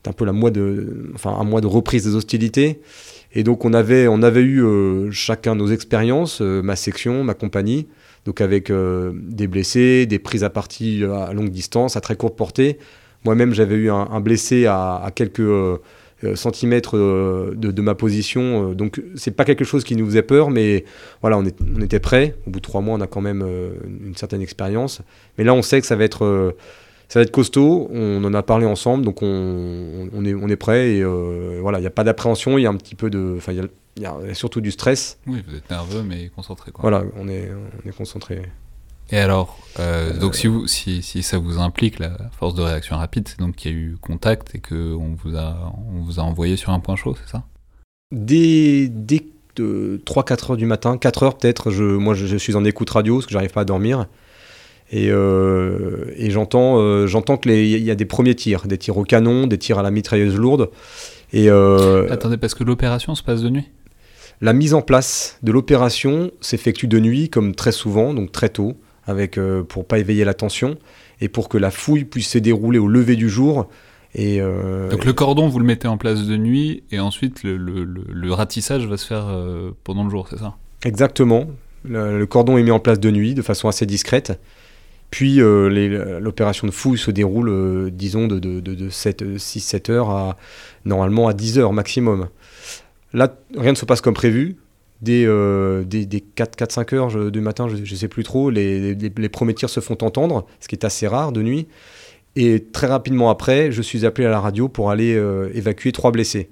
un 0.06 0.12
peu 0.12 0.24
la 0.24 0.32
mois 0.32 0.52
de, 0.52 1.10
enfin 1.14 1.36
un 1.36 1.42
mois 1.42 1.60
de 1.60 1.66
reprise 1.66 2.04
des 2.04 2.14
hostilités. 2.14 2.80
Et 3.32 3.42
donc 3.42 3.64
on 3.64 3.72
avait, 3.72 4.06
on 4.06 4.22
avait 4.22 4.40
eu 4.40 4.64
euh, 4.64 5.10
chacun 5.10 5.56
nos 5.56 5.66
expériences, 5.66 6.40
euh, 6.40 6.62
ma 6.62 6.76
section, 6.76 7.24
ma 7.24 7.34
compagnie, 7.34 7.88
donc 8.24 8.40
avec 8.40 8.72
des 8.72 9.46
blessés, 9.46 10.06
des 10.06 10.18
prises 10.18 10.44
à 10.44 10.50
partie 10.50 11.04
à 11.04 11.32
longue 11.32 11.50
distance, 11.50 11.96
à 11.96 12.00
très 12.00 12.16
courte 12.16 12.36
portée. 12.36 12.78
Moi-même 13.24 13.52
j'avais 13.52 13.76
eu 13.76 13.90
un, 13.90 14.20
blessé 14.20 14.66
à, 14.66 15.10
quelques 15.14 15.42
centimètres 16.34 16.96
de, 16.96 17.80
ma 17.82 17.94
position, 17.94 18.72
donc 18.72 19.02
c'est 19.14 19.30
pas 19.30 19.44
quelque 19.44 19.64
chose 19.64 19.84
qui 19.84 19.96
nous 19.96 20.06
faisait 20.06 20.22
peur, 20.22 20.50
mais 20.50 20.84
voilà, 21.20 21.38
on, 21.38 21.44
on 21.44 21.80
était 21.80 22.00
prêts. 22.00 22.34
Au 22.46 22.50
bout 22.50 22.60
de 22.60 22.64
trois 22.64 22.80
mois, 22.80 22.96
on 22.96 23.00
a 23.00 23.06
quand 23.06 23.20
même 23.20 23.46
une 24.04 24.16
certaine 24.16 24.42
expérience. 24.42 25.02
Mais 25.38 25.44
là, 25.44 25.54
on 25.54 25.62
sait 25.62 25.80
que 25.80 25.86
ça 25.86 25.96
va 25.96 26.04
être 26.04 26.54
ça 27.08 27.20
va 27.20 27.22
être 27.22 27.30
costaud. 27.30 27.88
On 27.92 28.22
en 28.24 28.34
a 28.34 28.42
parlé 28.42 28.66
ensemble, 28.66 29.04
donc 29.04 29.22
on, 29.22 30.08
on 30.12 30.24
est, 30.24 30.34
on 30.34 30.48
est 30.48 30.56
prêt. 30.56 30.96
Et 30.96 31.02
euh, 31.02 31.58
voilà, 31.60 31.78
il 31.78 31.82
n'y 31.82 31.86
a 31.86 31.90
pas 31.90 32.04
d'appréhension, 32.04 32.58
il 32.58 32.62
y 32.62 32.66
a 32.66 32.70
un 32.70 32.76
petit 32.76 32.94
peu 32.94 33.10
de. 33.10 33.34
Enfin, 33.36 33.52
il 33.52 34.02
y, 34.02 34.06
a 34.06 34.34
surtout 34.34 34.60
du 34.60 34.70
stress. 34.70 35.18
Oui, 35.26 35.42
vous 35.46 35.56
êtes 35.56 35.70
nerveux, 35.70 36.02
mais 36.02 36.30
concentré. 36.34 36.72
Quoi. 36.72 36.82
Voilà, 36.82 37.04
on 37.16 37.28
est, 37.28 37.50
on 37.84 37.88
est 37.88 37.96
concentré. 37.96 38.42
Et 39.10 39.18
alors, 39.18 39.58
euh, 39.78 40.18
donc 40.18 40.34
si, 40.34 40.46
vous, 40.46 40.66
si, 40.66 41.02
si, 41.02 41.22
ça 41.22 41.38
vous 41.38 41.58
implique 41.58 41.98
la 41.98 42.16
force 42.38 42.54
de 42.54 42.62
réaction 42.62 42.96
rapide, 42.96 43.28
c'est 43.28 43.38
donc 43.38 43.54
qu'il 43.56 43.70
y 43.70 43.74
a 43.74 43.76
eu 43.76 43.96
contact 44.00 44.54
et 44.54 44.58
qu'on 44.58 45.16
vous, 45.22 45.36
a, 45.36 45.72
on 45.92 46.00
vous 46.02 46.18
a 46.18 46.22
envoyé 46.22 46.56
sur 46.56 46.70
un 46.70 46.80
point 46.80 46.96
chaud, 46.96 47.14
c'est 47.22 47.30
ça? 47.30 47.44
Dès, 48.10 48.88
dès 48.88 49.22
3-4 49.56 50.50
heures 50.52 50.56
du 50.56 50.66
matin, 50.66 50.98
4 50.98 51.22
heures 51.22 51.38
peut-être, 51.38 51.70
je, 51.70 51.84
moi 51.84 52.14
je, 52.14 52.26
je, 52.26 52.36
suis 52.36 52.56
en 52.56 52.64
écoute 52.64 52.90
radio 52.90 53.16
parce 53.16 53.26
que 53.26 53.32
j'arrive 53.32 53.52
pas 53.52 53.62
à 53.62 53.64
dormir. 53.64 54.06
Et, 54.90 55.08
euh, 55.10 56.12
et 56.16 56.30
j'entends, 56.30 56.78
euh, 56.78 57.06
j'entends 57.06 57.36
qu'il 57.36 57.66
y 57.66 57.90
a 57.90 57.94
des 57.94 58.04
premiers 58.04 58.34
tirs, 58.34 58.66
des 58.66 58.78
tirs 58.78 58.96
au 58.96 59.04
canon, 59.04 59.46
des 59.46 59.58
tirs 59.58 59.78
à 59.78 59.82
la 59.82 59.90
mitrailleuse 59.90 60.36
lourde. 60.36 60.70
Et, 61.32 61.50
euh, 61.50 62.10
Attendez, 62.10 62.36
parce 62.36 62.54
que 62.54 62.62
l'opération 62.62 63.14
se 63.14 63.22
passe 63.22 63.42
de 63.42 63.50
nuit? 63.50 63.68
La 64.40 64.52
mise 64.52 64.74
en 64.74 64.82
place 64.82 65.38
de 65.42 65.50
l'opération 65.50 66.30
s'effectue 66.40 66.86
de 66.86 67.00
nuit, 67.00 67.30
comme 67.30 67.54
très 67.54 67.72
souvent, 67.72 68.14
donc 68.14 68.30
très 68.30 68.50
tôt, 68.50 68.76
avec, 69.06 69.38
pour 69.68 69.86
pas 69.86 69.98
éveiller 69.98 70.24
l'attention 70.24 70.76
et 71.20 71.28
pour 71.28 71.48
que 71.48 71.58
la 71.58 71.70
fouille 71.70 72.04
puisse 72.04 72.28
se 72.30 72.38
dérouler 72.38 72.78
au 72.78 72.88
lever 72.88 73.16
du 73.16 73.28
jour. 73.28 73.68
Et 74.14 74.40
Donc 74.40 75.04
le 75.04 75.12
cordon, 75.12 75.48
vous 75.48 75.58
le 75.58 75.64
mettez 75.64 75.88
en 75.88 75.96
place 75.96 76.26
de 76.26 76.36
nuit, 76.36 76.82
et 76.90 77.00
ensuite 77.00 77.42
le, 77.42 77.56
le, 77.56 77.84
le 77.84 78.32
ratissage 78.32 78.86
va 78.86 78.96
se 78.96 79.06
faire 79.06 79.26
pendant 79.84 80.04
le 80.04 80.10
jour, 80.10 80.26
c'est 80.28 80.38
ça? 80.38 80.56
Exactement. 80.84 81.46
Le, 81.88 82.24
cordon 82.26 82.58
est 82.58 82.62
mis 82.62 82.70
en 82.70 82.80
place 82.80 83.00
de 83.00 83.10
nuit, 83.10 83.34
de 83.34 83.42
façon 83.42 83.68
assez 83.68 83.86
discrète. 83.86 84.38
Puis 85.10 85.40
euh, 85.40 86.18
l'opération 86.20 86.66
de 86.66 86.72
fouille 86.72 86.98
se 86.98 87.10
déroule, 87.10 87.48
euh, 87.48 87.90
disons, 87.90 88.26
de, 88.26 88.38
de, 88.38 88.60
de 88.60 88.90
6-7 88.90 89.90
heures 89.90 90.10
à 90.10 90.36
normalement 90.84 91.28
à 91.28 91.32
10 91.32 91.58
heures 91.58 91.72
maximum. 91.72 92.28
Là, 93.12 93.34
rien 93.56 93.70
ne 93.70 93.76
se 93.76 93.84
passe 93.84 94.00
comme 94.00 94.14
prévu. 94.14 94.56
Dès, 95.02 95.24
euh, 95.26 95.84
4-5 95.84 96.94
heures 96.94 97.30
du 97.30 97.40
matin, 97.40 97.68
je 97.68 97.76
ne 97.76 97.98
sais 97.98 98.08
plus 98.08 98.24
trop, 98.24 98.48
les, 98.50 98.94
les, 98.94 99.12
les, 99.14 99.28
premiers 99.28 99.54
tirs 99.54 99.68
se 99.68 99.80
font 99.80 99.98
entendre, 100.00 100.46
ce 100.58 100.68
qui 100.68 100.74
est 100.74 100.84
assez 100.84 101.06
rare 101.06 101.32
de 101.32 101.42
nuit. 101.42 101.66
Et 102.34 102.64
très 102.64 102.86
rapidement 102.86 103.30
après, 103.30 103.72
je 103.72 103.82
suis 103.82 104.04
appelé 104.06 104.26
à 104.26 104.30
la 104.30 104.40
radio 104.40 104.68
pour 104.68 104.90
aller 104.90 105.14
euh, 105.14 105.50
évacuer 105.54 105.92
trois 105.92 106.12
blessés. 106.12 106.50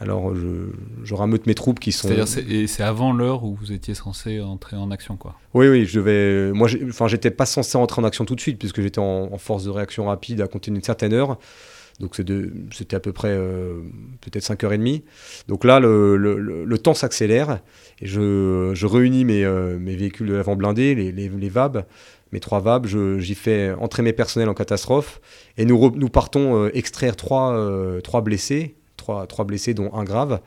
Alors 0.00 0.34
je, 0.34 0.70
je, 1.02 1.14
rameute 1.14 1.46
mes 1.46 1.54
troupes 1.54 1.80
qui 1.80 1.90
sont. 1.90 2.06
C'est-à-dire, 2.06 2.68
c'est 2.68 2.82
avant 2.84 3.12
l'heure 3.12 3.42
où 3.42 3.56
vous 3.56 3.72
étiez 3.72 3.94
censé 3.94 4.40
entrer 4.40 4.76
en 4.76 4.92
action, 4.92 5.16
quoi. 5.16 5.34
Oui, 5.54 5.66
oui, 5.68 5.86
je 5.86 5.98
vais. 5.98 6.52
Moi, 6.52 6.68
enfin, 6.88 7.08
j'étais 7.08 7.32
pas 7.32 7.46
censé 7.46 7.76
entrer 7.76 8.00
en 8.00 8.04
action 8.04 8.24
tout 8.24 8.36
de 8.36 8.40
suite 8.40 8.60
puisque 8.60 8.80
j'étais 8.80 9.00
en, 9.00 9.36
force 9.38 9.64
de 9.64 9.70
réaction 9.70 10.06
rapide 10.06 10.40
à 10.40 10.46
compter 10.46 10.70
d'une 10.70 10.82
certaine 10.84 11.12
heure. 11.12 11.38
Donc 12.00 12.14
c'était 12.14 12.96
à 12.96 13.00
peu 13.00 13.12
près 13.12 13.30
euh, 13.30 13.80
peut-être 14.20 14.44
5h30. 14.44 15.02
Donc 15.48 15.64
là, 15.64 15.80
le, 15.80 16.76
temps 16.78 16.94
s'accélère 16.94 17.60
et 18.00 18.06
je, 18.06 18.86
réunis 18.86 19.24
mes, 19.24 19.44
euh, 19.44 19.78
mes 19.78 19.96
véhicules 19.96 20.28
de 20.28 20.34
l'avant 20.34 20.54
blindés, 20.54 20.94
les, 20.94 21.48
VAB, 21.48 21.84
mes 22.32 22.40
trois 22.40 22.60
VAB. 22.60 22.86
J'y 22.86 23.34
fais 23.34 23.72
entrer 23.72 24.02
mes 24.02 24.12
personnels 24.12 24.48
en 24.48 24.54
catastrophe 24.54 25.20
et 25.56 25.64
nous, 25.64 26.08
partons 26.08 26.64
euh, 26.64 26.70
extraire 26.74 27.16
trois, 27.16 28.00
trois 28.02 28.20
blessés 28.20 28.74
trois, 28.96 29.44
blessés, 29.46 29.72
dont 29.72 29.90
un 29.94 30.04
grave, 30.04 30.40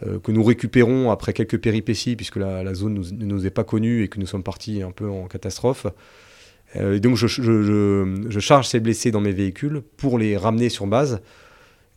que 0.00 0.32
nous 0.32 0.42
récupérons 0.42 1.10
après 1.10 1.34
quelques 1.34 1.58
péripéties, 1.58 2.16
puisque 2.16 2.36
la, 2.36 2.72
zone 2.72 2.94
ne 2.94 3.26
nous, 3.26 3.46
est 3.46 3.50
pas 3.50 3.64
connue 3.64 4.04
et 4.04 4.08
que 4.08 4.18
nous 4.18 4.26
sommes 4.26 4.42
partis 4.42 4.80
un 4.80 4.90
peu 4.90 5.06
en 5.06 5.26
catastrophe. 5.26 5.86
Et 6.74 7.00
donc 7.00 7.16
je, 7.16 8.38
charge 8.38 8.68
ces 8.68 8.80
blessés 8.80 9.10
dans 9.10 9.20
mes 9.20 9.32
véhicules 9.32 9.82
pour 9.96 10.18
les 10.18 10.36
ramener 10.36 10.68
sur 10.68 10.86
base. 10.86 11.20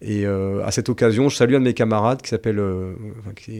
Et 0.01 0.25
à 0.25 0.72
cette 0.72 0.89
occasion, 0.89 1.30
je 1.30 1.36
salue 1.36 1.53
un 1.56 1.60
de 1.60 1.65
mes 1.65 1.74
camarades 1.74 2.22
qui 2.22 2.30
s'appelle 2.30 2.62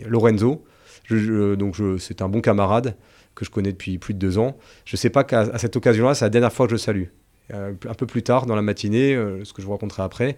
Lorenzo. 0.08 0.65
donc 1.10 1.75
c'est 2.00 2.22
un 2.22 2.29
bon 2.29 2.41
camarade 2.41 2.96
que 3.36 3.46
je 3.46 3.51
connais 3.51 3.72
depuis 3.72 4.00
plus 4.00 4.13
de 4.13 4.20
deux 4.20 4.39
ans. 4.39 4.58
Je 4.86 4.96
ne 4.96 4.98
sais 4.98 5.12
pas 5.12 5.24
qu'à 5.24 5.58
cette 5.60 5.75
occasion-là, 5.75 6.15
c'est 6.15 6.25
la 6.25 6.29
dernière 6.29 6.51
fois 6.51 6.65
que 6.65 6.72
je 6.72 6.75
le 6.75 6.79
salue. 6.79 7.05
un 7.51 7.93
peu 7.96 8.08
plus 8.08 8.24
tard, 8.24 8.48
dans 8.48 8.55
la 8.55 8.63
matinée, 8.63 9.15
ce 9.43 9.53
que 9.53 9.62
je 9.62 9.67
vous 9.67 9.74
raconterai 9.74 10.01
après, 10.01 10.38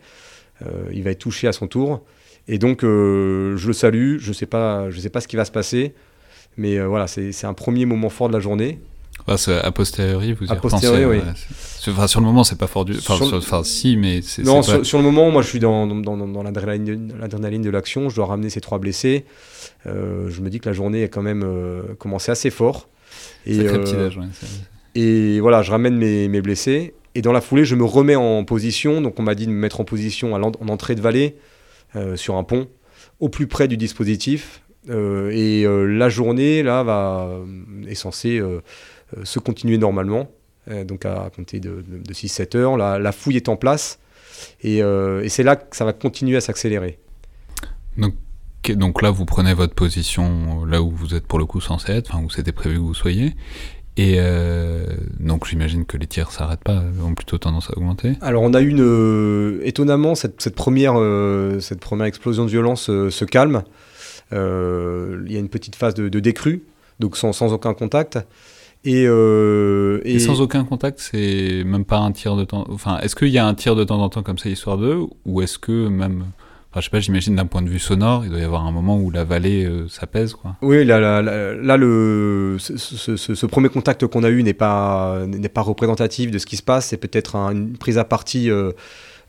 il 0.91 1.03
va 1.03 1.11
être 1.11 1.19
touché 1.19 1.47
à 1.47 1.53
son 1.53 1.67
tour. 1.67 2.03
Et 2.47 2.57
donc, 2.57 2.83
euh, 2.83 3.57
je 3.57 3.67
le 3.67 3.73
salue. 3.73 4.17
Je 4.19 4.29
ne 4.29 4.33
sais, 4.33 4.45
sais 4.45 5.09
pas 5.09 5.21
ce 5.21 5.27
qui 5.27 5.35
va 5.35 5.45
se 5.45 5.51
passer. 5.51 5.93
Mais 6.57 6.77
euh, 6.77 6.87
voilà, 6.87 7.07
c'est 7.07 7.45
un 7.45 7.53
premier 7.53 7.85
moment 7.85 8.09
fort 8.09 8.27
de 8.27 8.33
la 8.33 8.39
journée. 8.39 8.79
Ah, 9.27 9.35
a 9.63 9.71
posteriori, 9.71 10.33
vous 10.33 10.45
y 10.45 10.51
a 10.51 10.55
posteriori, 10.55 11.05
oui. 11.05 11.21
Enfin, 11.87 12.07
sur 12.07 12.19
le 12.19 12.25
moment, 12.25 12.43
c'est 12.43 12.57
pas 12.57 12.67
fort 12.67 12.85
du. 12.85 12.95
Enfin, 12.97 13.63
si, 13.63 13.97
mais 13.97 14.21
c'est. 14.21 14.43
Non, 14.43 14.61
sur, 14.61 14.97
le 14.97 15.03
moment, 15.03 15.31
moi, 15.31 15.41
je 15.41 15.47
suis 15.47 15.59
dans, 15.59 15.87
dans, 15.87 16.17
dans 16.17 16.43
l'adrénaline 16.43 17.61
de 17.61 17.69
l'action. 17.69 18.09
Je 18.09 18.15
dois 18.15 18.27
ramener 18.27 18.49
ces 18.49 18.61
trois 18.61 18.79
blessés. 18.79 19.25
Euh, 19.87 20.29
je 20.29 20.41
me 20.41 20.49
dis 20.49 20.59
que 20.59 20.69
la 20.69 20.73
journée 20.73 21.03
a 21.03 21.07
quand 21.07 21.21
même 21.21 21.45
commencé 21.97 22.31
assez 22.31 22.49
fort. 22.49 22.87
Et, 23.45 23.59
petit 23.59 23.95
âge, 23.95 24.19
et 24.95 25.39
voilà, 25.39 25.61
je 25.61 25.71
ramène 25.71 25.95
mes, 25.95 26.27
mes, 26.27 26.41
blessés. 26.41 26.93
Et 27.15 27.21
dans 27.21 27.31
la 27.31 27.41
foulée, 27.41 27.65
je 27.65 27.75
me 27.75 27.83
remets 27.83 28.15
en 28.15 28.43
position. 28.43 29.01
Donc, 29.01 29.19
on 29.19 29.23
m'a 29.23 29.35
dit 29.35 29.45
de 29.45 29.51
me 29.51 29.57
mettre 29.57 29.79
en 29.79 29.85
position 29.85 30.33
en 30.33 30.41
entrée 30.43 30.95
de 30.95 31.01
vallée. 31.01 31.35
Euh, 31.95 32.17
sur 32.17 32.35
un 32.35 32.43
pont, 32.43 32.67
au 33.21 33.29
plus 33.29 33.47
près 33.47 33.69
du 33.69 33.77
dispositif. 33.77 34.61
Euh, 34.89 35.29
et 35.31 35.63
euh, 35.63 35.85
la 35.85 36.09
journée, 36.09 36.61
là, 36.61 36.83
va, 36.83 37.29
est 37.87 37.95
censée 37.95 38.41
se 39.23 39.39
continuer 39.39 39.77
normalement, 39.77 40.29
donc 40.85 41.05
à 41.05 41.29
compter 41.35 41.59
de, 41.59 41.83
6-7 42.09 42.57
heures. 42.57 42.77
La, 42.77 43.11
fouille 43.11 43.37
est 43.37 43.49
en 43.49 43.55
place, 43.55 43.99
et, 44.61 44.81
c'est 45.27 45.43
là 45.43 45.55
que 45.55 45.75
ça 45.75 45.85
va 45.85 45.93
continuer 45.93 46.37
à 46.37 46.41
s'accélérer. 46.41 46.99
Donc, 47.97 48.15
donc 48.69 49.01
là, 49.01 49.11
vous 49.11 49.25
prenez 49.25 49.53
votre 49.53 49.75
position 49.75 50.65
là 50.65 50.81
où 50.81 50.89
vous 50.89 51.13
êtes 51.13 51.27
pour 51.27 51.39
le 51.39 51.45
coup 51.45 51.61
censé 51.61 51.91
être, 51.91 52.13
enfin 52.13 52.23
où 52.23 52.29
c'était 52.29 52.51
prévu 52.51 52.75
que 52.75 52.81
vous 52.81 52.93
soyez, 52.93 53.35
et 53.97 54.15
euh, 54.17 54.85
donc 55.19 55.47
j'imagine 55.47 55.85
que 55.85 55.95
les 55.95 56.07
tirs 56.07 56.31
s'arrêtent 56.31 56.63
pas, 56.63 56.83
ont 57.01 57.13
plutôt 57.13 57.37
tendance 57.37 57.69
à 57.69 57.77
augmenter. 57.77 58.13
Alors 58.21 58.43
on 58.43 58.53
a 58.53 58.61
eu 58.61 58.67
une, 58.67 58.81
euh, 58.81 59.61
étonnamment 59.63 60.15
cette, 60.15 60.41
cette 60.41 60.55
première, 60.55 60.95
euh, 60.97 61.61
cette 61.61 61.79
première 61.79 62.05
explosion 62.05 62.43
de 62.43 62.49
violence 62.49 62.85
se 62.87 63.25
calme. 63.25 63.63
Il 64.31 65.31
y 65.31 65.37
a 65.37 65.39
une 65.39 65.49
petite 65.49 65.77
phase 65.77 65.93
de, 65.93 66.09
décrue, 66.19 66.63
donc 66.99 67.15
sans, 67.15 67.31
sans, 67.31 67.53
aucun 67.53 67.73
contact. 67.73 68.19
Et, 68.85 69.03
et... 69.03 70.19
sans 70.19 70.41
aucun 70.41 70.63
contact, 70.63 70.99
c'est 70.99 71.63
même 71.65 71.85
pas 71.85 71.97
un 71.97 72.11
tir 72.11 72.35
de 72.35 72.43
temps. 72.43 72.65
Enfin, 72.69 72.99
est-ce 72.99 73.15
qu'il 73.15 73.29
y 73.29 73.37
a 73.37 73.45
un 73.45 73.53
tir 73.55 73.75
de 73.75 73.83
temps 73.83 73.99
en 73.99 74.09
temps 74.09 74.23
comme 74.23 74.37
ça, 74.37 74.49
histoire 74.49 74.77
d'eux, 74.77 74.99
ou 75.25 75.41
est-ce 75.41 75.57
que 75.57 75.87
même 75.87 76.25
je 76.81 76.85
sais 76.85 76.89
pas, 76.89 76.99
j'imagine 76.99 77.35
d'un 77.35 77.45
point 77.45 77.61
de 77.61 77.69
vue 77.69 77.79
sonore, 77.79 78.25
il 78.25 78.31
doit 78.31 78.39
y 78.39 78.43
avoir 78.43 78.65
un 78.65 78.71
moment 78.71 78.97
où 78.97 79.09
la 79.09 79.23
vallée 79.23 79.65
euh, 79.65 79.87
s'apaise, 79.87 80.33
quoi. 80.33 80.55
Oui, 80.61 80.83
là, 80.83 81.21
là, 81.21 81.77
le, 81.77 82.57
ce, 82.59 83.45
premier 83.45 83.69
contact 83.69 84.07
qu'on 84.07 84.23
a 84.23 84.29
eu 84.29 84.43
n'est 84.43 84.53
pas, 84.53 85.25
n'est 85.25 85.49
pas 85.49 85.61
représentatif 85.61 86.31
de 86.31 86.37
ce 86.37 86.45
qui 86.45 86.57
se 86.57 86.63
passe. 86.63 86.87
C'est 86.87 86.97
peut-être 86.97 87.35
une 87.35 87.77
prise 87.77 87.97
à 87.97 88.03
partie 88.03 88.49
euh, 88.49 88.71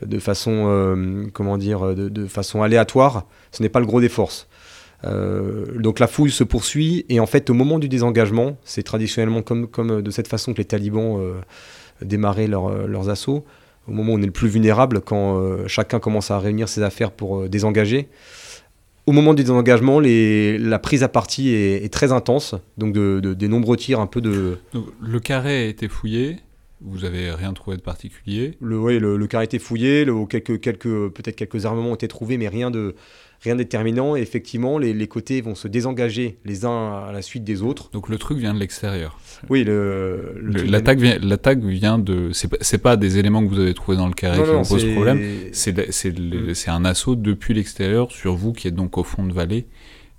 de 0.04 0.18
façon, 0.18 0.64
euh, 0.66 1.26
comment 1.32 1.56
dire, 1.56 1.94
de, 1.94 2.26
façon 2.26 2.62
aléatoire. 2.62 3.26
Ce 3.52 3.62
n'est 3.62 3.68
pas 3.68 3.80
le 3.80 3.86
gros 3.86 4.00
des 4.00 4.08
forces. 4.08 4.48
Donc 5.04 5.98
la 6.00 6.06
fouille 6.06 6.30
se 6.30 6.42
poursuit 6.42 7.04
et 7.08 7.20
en 7.20 7.26
fait 7.26 7.48
au 7.50 7.54
moment 7.54 7.78
du 7.78 7.88
désengagement, 7.88 8.56
c'est 8.64 8.82
traditionnellement 8.82 9.42
comme, 9.42 9.68
comme 9.68 10.02
de 10.02 10.10
cette 10.10 10.26
façon 10.26 10.52
que 10.52 10.58
les 10.58 10.64
talibans 10.64 11.20
démarraient 12.02 12.48
leurs 12.48 13.08
assauts. 13.08 13.44
Au 13.88 13.92
moment 13.92 14.14
où 14.14 14.16
on 14.16 14.22
est 14.22 14.26
le 14.26 14.32
plus 14.32 14.48
vulnérable, 14.48 15.00
quand 15.00 15.38
euh, 15.38 15.68
chacun 15.68 16.00
commence 16.00 16.30
à 16.30 16.38
réunir 16.40 16.68
ses 16.68 16.82
affaires 16.82 17.12
pour 17.12 17.42
euh, 17.42 17.48
désengager. 17.48 18.08
Au 19.06 19.12
moment 19.12 19.32
du 19.32 19.44
désengagement, 19.44 20.00
la 20.00 20.78
prise 20.80 21.04
à 21.04 21.08
partie 21.08 21.50
est, 21.50 21.92
très 21.92 22.10
intense, 22.10 22.56
donc 22.76 22.92
de, 22.92 23.20
des 23.20 23.46
nombreux 23.46 23.76
tirs, 23.76 24.00
un 24.00 24.08
peu 24.08 24.20
de... 24.20 24.58
le 25.00 25.20
carré 25.20 25.62
a 25.62 25.66
été 25.66 25.86
fouillé, 25.86 26.38
vous 26.80 27.04
avez 27.04 27.30
rien 27.30 27.52
trouvé 27.52 27.76
de 27.76 27.82
particulier? 27.82 28.56
Le, 28.60 28.78
Oui, 28.78 28.98
le, 28.98 29.26
carré 29.26 29.42
a 29.42 29.44
été 29.44 29.58
fouillé, 29.58 30.04
le, 30.04 30.26
quelques, 30.26 30.60
quelques, 30.60 31.08
peut-être 31.08 31.36
quelques 31.36 31.64
armements 31.64 31.90
ont 31.90 31.94
été 31.94 32.08
trouvés, 32.08 32.36
mais 32.36 32.48
rien 32.48 32.70
de, 32.70 32.94
rien 33.40 33.56
déterminant. 33.56 34.14
Et 34.16 34.20
effectivement, 34.20 34.78
les, 34.78 34.92
les, 34.92 35.08
côtés 35.08 35.40
vont 35.40 35.54
se 35.54 35.68
désengager 35.68 36.38
les 36.44 36.64
uns 36.64 37.04
à 37.08 37.12
la 37.12 37.22
suite 37.22 37.44
des 37.44 37.62
autres. 37.62 37.90
Donc 37.92 38.08
le 38.08 38.18
truc 38.18 38.38
vient 38.38 38.52
de 38.52 38.58
l'extérieur. 38.58 39.18
Oui, 39.48 39.64
le, 39.64 40.34
l'attaque 40.66 40.98
vient, 40.98 41.18
l'attaque 41.20 41.60
vient 41.60 41.98
de. 41.98 42.30
C'est 42.32 42.48
pas, 42.48 42.78
pas 42.78 42.96
des 42.96 43.18
éléments 43.18 43.42
que 43.42 43.48
vous 43.48 43.60
avez 43.60 43.74
trouvés 43.74 43.96
dans 43.96 44.08
le 44.08 44.14
carré 44.14 44.42
qui 44.42 44.50
vous 44.50 44.68
posent 44.68 44.92
problème. 44.92 45.20
C'est, 45.52 45.92
c'est, 45.92 46.18
mm. 46.18 46.54
c'est 46.54 46.70
un 46.70 46.84
assaut 46.84 47.16
depuis 47.16 47.54
l'extérieur 47.54 48.12
sur 48.12 48.34
vous 48.34 48.52
qui 48.52 48.68
êtes 48.68 48.74
donc 48.74 48.98
au 48.98 49.04
fond 49.04 49.24
de 49.24 49.32
vallée. 49.32 49.66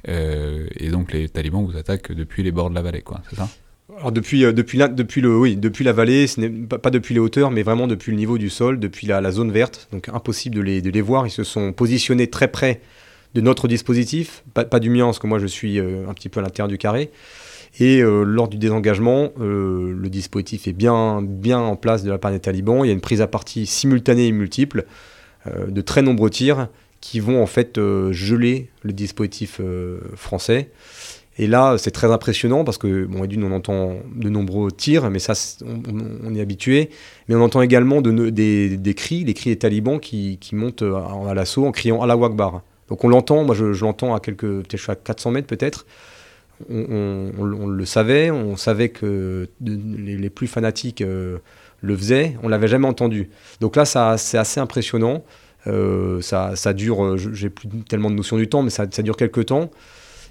Euh, 0.08 0.68
et 0.76 0.90
donc 0.90 1.12
les 1.12 1.28
talibans 1.28 1.66
vous 1.66 1.78
attaquent 1.78 2.12
depuis 2.12 2.44
les 2.44 2.52
bords 2.52 2.70
de 2.70 2.76
la 2.76 2.82
vallée, 2.82 3.02
quoi. 3.02 3.22
C'est 3.30 3.36
ça? 3.36 3.50
Alors 3.98 4.12
depuis, 4.12 4.46
euh, 4.46 4.54
depuis, 4.54 4.78
la, 4.78 4.88
le, 4.88 5.56
depuis 5.56 5.84
la 5.84 5.94
vallée, 5.94 6.28
ce 6.28 6.40
n'est 6.40 6.50
pas, 6.50 6.92
depuis 6.92 7.14
les 7.16 7.20
hauteurs, 7.20 7.50
mais 7.50 7.64
vraiment 7.64 7.88
depuis 7.88 8.12
le 8.12 8.18
niveau 8.18 8.38
du 8.38 8.50
sol, 8.50 8.80
depuis 8.80 9.08
la, 9.08 9.32
zone 9.32 9.52
verte. 9.52 9.88
Donc 9.92 10.10
impossible 10.10 10.56
de 10.56 10.62
les, 10.62 10.82
de 10.82 10.90
les 10.92 11.02
voir. 11.02 11.26
Ils 11.26 11.32
se 11.32 11.44
sont 11.44 11.74
positionnés 11.74 12.28
très 12.28 12.48
près 12.48 12.82
de 13.34 13.42
notre 13.42 13.68
dispositif, 13.68 14.44
pas, 14.54 14.80
du 14.80 14.90
mien, 14.90 15.06
parce 15.06 15.20
que 15.20 15.28
moi 15.28 15.40
je 15.40 15.48
suis 15.48 15.80
euh, 15.80 16.08
un 16.08 16.14
petit 16.14 16.30
peu 16.30 16.40
à 16.40 16.44
l'intérieur 16.44 16.68
du 16.68 16.78
carré. 16.78 17.12
Et 17.80 18.02
euh, 18.02 18.24
lors 18.24 18.48
du 18.48 18.58
désengagement, 18.58 19.32
le 19.40 20.08
dispositif 20.10 20.68
est 20.68 20.74
bien, 20.74 21.22
bien 21.22 21.60
en 21.60 21.76
place 21.76 22.04
de 22.04 22.10
la 22.10 22.18
part 22.18 22.32
des 22.32 22.40
talibans. 22.40 22.84
Il 22.84 22.88
y 22.88 22.92
a 22.92 22.94
une 22.94 23.02
prise 23.02 23.22
à 23.22 23.28
partie 23.28 23.66
simultanée 23.66 24.28
et 24.28 24.32
multiple 24.32 24.86
de 25.46 25.82
très 25.82 26.02
nombreux 26.02 26.30
tirs 26.30 26.70
qui 27.02 27.20
vont 27.20 27.42
en 27.42 27.46
fait 27.46 27.80
geler 28.12 28.70
le 28.82 28.94
dispositif 28.94 29.62
français. 30.16 30.72
Et 31.40 31.48
là, 31.48 31.78
c'est 31.78 31.92
très 31.92 32.12
impressionnant 32.12 32.64
parce 32.64 32.78
que, 32.78 33.06
bon, 33.06 33.26
d'une, 33.26 33.44
on 33.44 33.52
entend 33.52 33.98
de 34.16 34.30
nombreux 34.30 34.72
tirs, 34.72 35.10
mais 35.12 35.20
ça, 35.20 35.34
on, 35.64 36.34
est 36.34 36.42
habitué. 36.42 36.90
Mais 37.28 37.36
on 37.36 37.42
entend 37.42 37.62
également 37.62 38.02
de, 38.02 38.30
des, 38.30 38.94
cris, 38.96 39.24
les 39.24 39.34
cris 39.34 39.52
des 39.52 39.58
talibans 39.58 40.00
qui, 40.00 40.40
montent 40.54 40.82
à, 40.82 41.30
à 41.30 41.34
l'assaut 41.36 41.66
en 41.66 41.72
criant 41.72 42.02
Allah 42.02 42.18
Akbar. 42.26 42.64
Donc 42.90 43.04
on 43.04 43.10
l'entend, 43.10 43.44
moi 43.44 43.56
je, 43.56 43.66
l'entends 43.82 44.16
à 44.16 44.20
quelques, 44.20 44.48
peut-être 44.48 44.90
à 44.90 44.96
400 44.96 45.32
mètres 45.32 45.48
peut-être. 45.48 45.86
On, 46.70 47.46
le 47.46 47.86
savait, 47.86 48.32
on 48.32 48.58
savait 48.58 48.90
que 48.90 49.48
les, 49.62 50.30
plus 50.32 50.48
fanatiques 50.48 51.02
euh, 51.02 51.38
le 51.82 51.96
faisaient, 51.96 52.36
on 52.42 52.48
l'avait 52.48 52.68
jamais 52.68 52.88
entendu. 52.88 53.30
Donc 53.62 53.76
là, 53.76 53.86
c'est 53.86 54.38
assez 54.40 54.60
impressionnant. 54.60 55.24
Euh, 55.68 56.20
ça, 56.22 56.56
ça, 56.56 56.74
dure, 56.74 57.04
euh, 57.04 57.18
j'ai 57.18 57.52
plus 57.52 57.68
tellement 57.88 58.10
de 58.10 58.16
notion 58.16 58.38
du 58.38 58.48
temps, 58.48 58.64
mais 58.64 58.72
ça 58.72 58.88
dure 58.88 59.16
quelques 59.16 59.48
temps. 59.48 59.70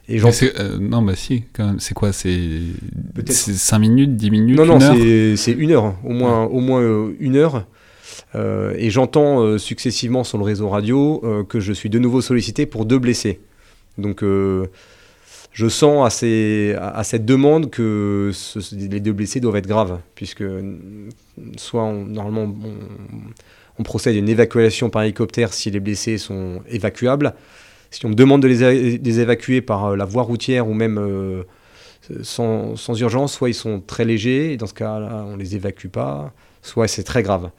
Et 0.08 0.20
non, 0.80 1.02
bah 1.02 1.16
si, 1.16 1.44
c'est 1.78 1.94
quoi 1.94 2.12
C'est 2.12 2.38
5 3.28 3.78
minutes, 3.78 4.16
10 4.16 4.30
minutes 4.30 4.56
Non, 4.56 4.66
non, 4.66 4.78
c'est 4.80 5.52
une 5.52 5.72
heure, 5.72 5.96
au 6.04 6.12
moins, 6.12 6.44
au 6.44 6.60
moins 6.60 7.10
une 7.18 7.36
heure. 7.36 7.66
Euh, 8.34 8.74
et 8.76 8.90
j'entends 8.90 9.40
euh, 9.40 9.58
successivement 9.58 10.24
sur 10.24 10.38
le 10.38 10.44
réseau 10.44 10.68
radio 10.68 11.20
euh, 11.24 11.44
que 11.44 11.60
je 11.60 11.72
suis 11.72 11.88
de 11.88 11.98
nouveau 11.98 12.20
sollicité 12.20 12.66
pour 12.66 12.84
deux 12.84 12.98
blessés. 12.98 13.40
Donc 13.98 14.22
je 14.22 15.68
sens 15.70 16.06
à, 16.06 16.10
ces, 16.10 16.76
à, 16.78 17.02
cette 17.02 17.24
demande 17.24 17.70
que 17.70 18.30
les 18.72 19.00
deux 19.00 19.12
blessés 19.12 19.40
doivent 19.40 19.56
être 19.56 19.66
graves, 19.66 20.00
puisque 20.14 20.44
soit 21.56 21.90
normalement 21.90 22.54
on, 23.78 23.82
procède 23.84 24.16
à 24.16 24.18
une 24.18 24.28
évacuation 24.28 24.90
par 24.90 25.04
hélicoptère 25.04 25.54
si 25.54 25.70
les 25.70 25.80
blessés 25.80 26.18
sont 26.18 26.60
évacuables. 26.68 27.32
Si 27.96 28.06
on 28.06 28.10
me 28.10 28.14
demande 28.14 28.42
de 28.42 28.48
les, 28.48 29.20
évacuer 29.20 29.60
par 29.60 29.96
la 29.96 30.04
voie 30.04 30.22
routière 30.22 30.68
ou 30.68 30.74
même 30.74 31.44
sans, 32.22 32.76
sans, 32.76 33.00
urgence, 33.00 33.32
soit 33.32 33.48
ils 33.48 33.54
sont 33.54 33.80
très 33.80 34.04
légers, 34.04 34.52
et 34.52 34.56
dans 34.56 34.66
ce 34.66 34.74
cas-là 34.74 35.24
on 35.26 35.36
ne 35.36 35.38
les 35.38 35.56
évacue 35.56 35.88
pas, 35.88 36.32
soit 36.62 36.88
c'est 36.88 37.04
très 37.04 37.22
grave. 37.22 37.50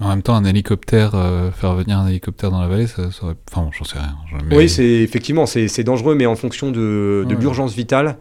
En 0.00 0.08
même 0.08 0.22
temps, 0.22 0.34
un 0.34 0.44
hélicoptère, 0.44 1.14
euh, 1.14 1.50
faire 1.50 1.74
venir 1.74 1.98
un 1.98 2.08
hélicoptère 2.08 2.50
dans 2.50 2.62
la 2.62 2.68
vallée, 2.68 2.86
ça, 2.86 3.10
serait... 3.10 3.34
Enfin, 3.50 3.68
j'en 3.76 3.84
sais 3.84 3.98
rien. 3.98 4.16
Oui, 4.50 4.66
c'est 4.68 4.82
effectivement, 4.82 5.44
c'est 5.44 5.84
dangereux, 5.84 6.14
mais 6.14 6.24
en 6.24 6.36
fonction 6.36 6.70
de, 6.70 7.26
l'urgence 7.38 7.74
vitale, 7.74 8.16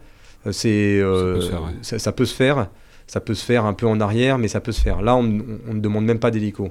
euh, 0.45 0.51
c'est 0.51 0.99
euh, 0.99 1.39
ça, 1.81 2.11
peut 2.11 2.25
se 2.25 2.35
faire. 2.35 2.67
Ça 3.07 3.21
peut 3.21 3.33
se 3.33 3.45
faire 3.45 3.63
un 3.63 3.73
peu 3.73 3.87
en 3.87 4.01
arrière, 4.01 4.37
mais 4.37 4.49
ça 4.49 4.59
peut 4.59 4.73
se 4.73 4.81
faire. 4.81 5.01
Là, 5.01 5.15
on, 5.15 5.23
ne 5.23 5.79
demande 5.79 6.03
même 6.03 6.19
pas 6.19 6.31
d'hélico. 6.31 6.69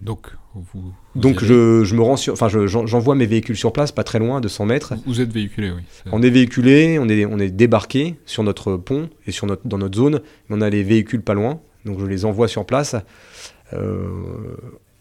Donc, 0.00 0.28
vous, 0.54 0.92
Donc 1.14 1.44
je, 1.44 1.84
je, 1.84 1.94
me 1.94 2.00
rends 2.00 2.16
sur, 2.16 2.32
enfin, 2.32 2.48
j'envoie 2.48 3.14
mes 3.14 3.26
véhicules 3.26 3.56
sur 3.56 3.72
place, 3.72 3.92
pas 3.92 4.02
très 4.02 4.18
loin, 4.18 4.40
de 4.40 4.48
100 4.48 4.64
mètres. 4.64 4.94
Vous 5.06 5.20
êtes 5.20 5.32
véhiculé, 5.32 5.70
oui. 5.70 5.82
On 6.10 6.22
est 6.22 6.30
véhiculé, 6.30 6.98
on 6.98 7.08
est, 7.08 7.26
on 7.26 7.38
est 7.38 7.50
débarqué 7.50 8.16
sur 8.24 8.42
notre 8.42 8.76
pont 8.76 9.10
et 9.26 9.30
sur 9.30 9.46
notre, 9.46 9.66
dans 9.66 9.78
notre 9.78 9.96
zone. 9.96 10.20
On 10.48 10.62
a 10.62 10.70
les 10.70 10.82
véhicules 10.82 11.22
pas 11.22 11.34
loin, 11.34 11.60
donc 11.84 12.00
je 12.00 12.06
les 12.06 12.24
envoie 12.24 12.48
sur 12.48 12.64
place. 12.64 12.96
Euh, 13.74 14.08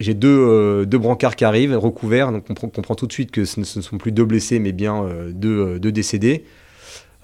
j'ai 0.01 0.13
deux, 0.13 0.27
euh, 0.27 0.85
deux, 0.85 0.97
brancards 0.97 1.35
qui 1.35 1.45
arrivent, 1.45 1.77
recouverts, 1.77 2.31
donc 2.31 2.45
on 2.49 2.53
comprend 2.53 2.95
tout 2.95 3.07
de 3.07 3.13
suite 3.13 3.31
que 3.31 3.45
ce 3.45 3.59
ne 3.59 3.65
sont 3.65 3.97
plus 3.97 4.11
deux 4.11 4.25
blessés, 4.25 4.59
mais 4.59 4.73
bien 4.73 5.03
euh, 5.03 5.31
deux, 5.33 5.79
deux, 5.79 5.91
décédés. 5.93 6.43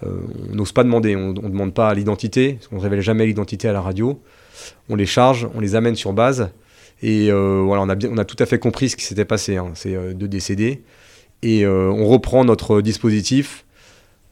on 0.01 0.55
n'ose 0.55 0.71
pas 0.71 0.83
demander, 0.83 1.15
on 1.15 1.33
ne 1.33 1.49
demande 1.49 1.73
pas 1.73 1.93
l'identité, 1.93 2.59
on 2.71 2.77
ne 2.77 2.81
révèle 2.81 3.01
jamais 3.01 3.25
l'identité 3.25 3.67
à 3.67 3.73
la 3.73 3.81
radio. 3.81 4.21
On 4.89 4.95
les 4.95 5.05
charge, 5.05 5.47
on 5.53 5.59
les 5.59 5.75
amène 5.75 5.95
sur 5.95 6.13
base. 6.13 6.49
Et 7.01 7.29
voilà, 7.29 7.83
on 7.83 7.89
a, 7.89 7.95
bien, 7.95 8.09
on 8.11 8.17
a 8.17 8.25
tout 8.25 8.37
à 8.39 8.45
fait 8.45 8.59
compris 8.59 8.89
ce 8.89 8.95
qui 8.95 9.05
s'était 9.05 9.25
passé. 9.25 9.57
Hein. 9.57 9.71
C'est 9.75 10.13
deux 10.13 10.27
décédés. 10.27 10.81
Et 11.43 11.67
on 11.67 12.05
reprend 12.07 12.45
notre 12.45 12.81
dispositif. 12.81 13.65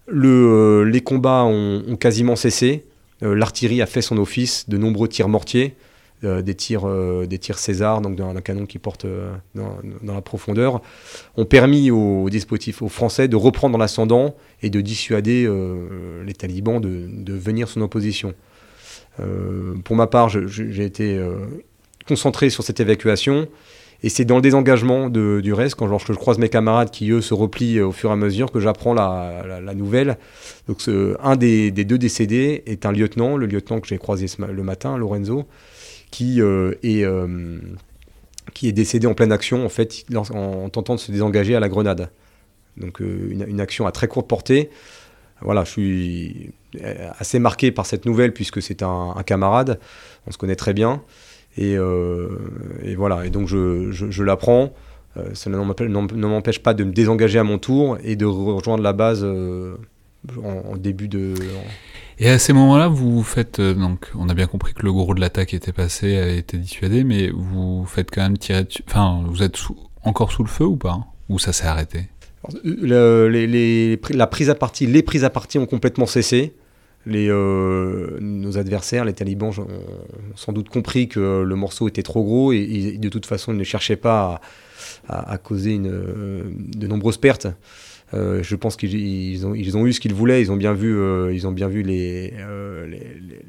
Le, 0.07 0.83
les 0.83 1.01
combats 1.01 1.43
ont 1.43 1.95
quasiment 1.97 2.35
cessé. 2.35 2.85
L'artillerie 3.21 3.81
a 3.81 3.85
fait 3.85 4.01
son 4.01 4.17
office, 4.17 4.67
de 4.69 4.77
nombreux 4.77 5.07
tirs 5.07 5.29
mortiers. 5.29 5.75
Euh, 6.23 6.41
des, 6.41 6.55
tirs, 6.55 6.87
euh, 6.87 7.25
des 7.25 7.37
tirs 7.37 7.59
César, 7.59 7.99
donc 7.99 8.15
d'un 8.15 8.39
canon 8.39 8.65
qui 8.65 8.79
porte 8.79 9.03
euh, 9.03 9.33
dans, 9.55 10.13
la 10.13 10.21
profondeur, 10.21 10.81
ont 11.35 11.43
permis 11.43 11.91
aux, 11.91 12.29
dispositifs 12.29 12.81
aux 12.81 12.87
Français 12.87 13.27
de 13.27 13.35
reprendre 13.35 13.77
l'ascendant 13.77 14.33
et 14.61 14.69
de 14.69 14.79
dissuader 14.79 15.49
les 16.25 16.33
talibans 16.33 16.79
de, 16.79 17.07
de, 17.09 17.33
venir 17.33 17.67
son 17.67 17.81
opposition. 17.81 18.33
pour 19.83 19.95
ma 19.95 20.07
part, 20.07 20.29
j'ai 20.29 20.85
été 20.85 21.21
concentré 22.07 22.49
sur 22.49 22.63
cette 22.63 22.79
évacuation. 22.79 23.47
Et 24.05 24.09
c'est 24.09 24.25
dans 24.25 24.35
le 24.35 24.41
désengagement 24.41 25.09
du 25.09 25.53
reste, 25.53 25.75
quand 25.75 25.87
je, 25.97 26.13
croise 26.13 26.37
mes 26.37 26.49
camarades 26.49 26.91
qui, 26.91 27.09
eux, 27.11 27.21
se 27.21 27.33
replient 27.33 27.79
au 27.79 27.93
fur 27.93 28.09
et 28.09 28.13
à 28.13 28.17
mesure, 28.17 28.51
que 28.51 28.59
j'apprends 28.59 28.93
la, 28.93 29.73
nouvelle. 29.75 30.17
Donc, 30.67 30.81
un 31.21 31.35
des, 31.37 31.71
deux 31.71 31.97
décédés 31.97 32.63
est 32.65 32.85
un 32.85 32.91
lieutenant, 32.91 33.37
le 33.37 33.45
lieutenant 33.45 33.79
que 33.79 33.87
j'ai 33.87 33.97
croisé 33.97 34.25
le 34.39 34.63
matin, 34.63 34.97
Lorenzo, 34.97 35.45
qui, 36.13 36.41
euh, 36.41 36.73
est, 36.83 37.03
euh, 37.03 37.57
qui 38.53 38.67
est 38.67 38.71
décédé 38.71 39.07
en 39.07 39.15
pleine 39.15 39.31
action, 39.31 39.65
en 39.65 39.69
fait, 39.69 40.05
en, 40.13 40.69
tentant 40.69 40.93
de 40.93 40.99
se 40.99 41.11
désengager 41.11 41.55
à 41.55 41.59
la 41.59 41.69
grenade. 41.69 42.11
Donc 42.77 43.01
euh, 43.01 43.29
une, 43.31 43.59
action 43.59 43.87
à 43.87 43.91
très 43.91 44.07
courte 44.07 44.27
portée. 44.27 44.69
Voilà, 45.41 45.63
je 45.63 45.71
suis 45.71 46.51
assez 47.17 47.39
marqué 47.39 47.71
par 47.71 47.85
cette 47.85 48.05
nouvelle 48.05 48.31
puisque 48.31 48.61
c'est 48.61 48.83
un, 48.83 49.15
camarade, 49.25 49.79
on 50.27 50.31
se 50.31 50.37
connaît 50.37 50.55
très 50.55 50.73
bien. 50.73 51.01
Et, 51.57 51.77
voilà, 52.95 53.25
et 53.25 53.29
donc 53.29 53.47
je, 53.47 53.91
je, 53.91 54.23
l'apprends. 54.23 54.73
ça 55.33 55.49
ne 55.49 56.25
m'empêche 56.27 56.59
pas 56.59 56.73
de 56.73 56.83
me 56.83 56.91
désengager 56.91 57.39
à 57.39 57.43
mon 57.43 57.57
tour 57.57 57.97
et 58.03 58.15
de 58.15 58.25
rejoindre 58.25 58.83
la 58.83 58.93
base 58.93 59.25
en, 60.43 60.77
début 60.77 61.07
de. 61.07 61.33
Et 62.19 62.29
à 62.29 62.39
ces 62.39 62.53
moments-là, 62.53 62.87
vous 62.87 63.23
faites 63.23 63.59
euh, 63.59 63.73
donc, 63.73 64.09
on 64.15 64.29
a 64.29 64.33
bien 64.33 64.47
compris 64.47 64.73
que 64.73 64.83
le 64.83 64.91
gros 64.91 65.13
de 65.13 65.19
l'attaque 65.19 65.53
était 65.53 65.71
passé, 65.71 66.17
a 66.17 66.29
été 66.29 66.57
dissuadé, 66.57 67.03
mais 67.03 67.29
vous 67.29 67.85
faites 67.85 68.11
quand 68.11 68.21
même 68.21 68.37
tirer 68.37 68.63
dessus. 68.63 68.83
Enfin, 68.87 69.23
vous 69.27 69.41
êtes 69.41 69.57
encore 70.03 70.31
sous 70.31 70.43
le 70.43 70.49
feu 70.49 70.65
ou 70.65 70.77
pas? 70.77 70.99
Ou 71.29 71.39
ça 71.39 71.53
s'est 71.53 71.65
arrêté? 71.65 72.07
Les, 72.63 73.99
La 74.11 74.27
prise 74.27 74.49
à 74.49 74.55
partie, 74.55 74.85
les 74.85 75.01
prises 75.01 75.23
à 75.23 75.29
partie 75.29 75.57
ont 75.57 75.65
complètement 75.65 76.05
cessé. 76.05 76.53
Les, 77.05 77.27
euh, 77.29 78.17
nos 78.21 78.57
adversaires, 78.57 79.03
les 79.03 79.13
talibans, 79.13 79.51
ont 79.57 79.67
sans 80.35 80.53
doute 80.53 80.69
compris 80.69 81.09
que 81.09 81.43
le 81.43 81.55
morceau 81.55 81.87
était 81.87 82.03
trop 82.03 82.23
gros 82.23 82.53
et, 82.53 82.97
de 82.97 83.09
toute 83.09 83.25
façon, 83.25 83.53
ils 83.53 83.57
ne 83.57 83.63
cherchaient 83.63 83.97
pas 83.97 84.39
à, 85.09 85.37
causer 85.37 85.71
une, 85.71 85.91
de 86.75 86.87
nombreuses 86.87 87.17
pertes. 87.17 87.47
Euh, 88.13 88.43
je 88.43 88.55
pense 88.55 88.75
qu'ils 88.75 89.45
ont, 89.45 89.53
eu 89.85 89.93
ce 89.93 89.99
qu'ils 89.99 90.13
voulaient. 90.13 90.41
Ils 90.41 90.51
ont 90.51 90.55
bien 90.55 90.73
vu, 90.73 90.95
euh, 90.95 91.33
euh, 91.33 92.85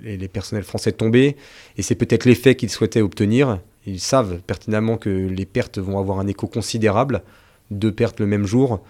les, 0.02 0.16
les, 0.16 0.28
personnels 0.28 0.64
français 0.64 0.92
tomber. 0.92 1.36
Et 1.76 1.82
c'est 1.82 1.94
peut-être 1.94 2.24
l'effet 2.24 2.54
qu'ils 2.54 2.70
souhaitaient 2.70 3.02
obtenir. 3.02 3.60
Ils 3.86 4.00
savent 4.00 4.40
pertinemment 4.46 4.96
que 4.96 5.10
les 5.10 5.44
pertes 5.44 5.78
vont 5.78 5.98
avoir 5.98 6.18
un 6.18 6.26
écho 6.26 6.46
considérable. 6.46 7.22
Deux 7.70 7.92
pertes 7.92 8.20
le 8.20 8.26
même 8.26 8.46
jour. 8.46 8.82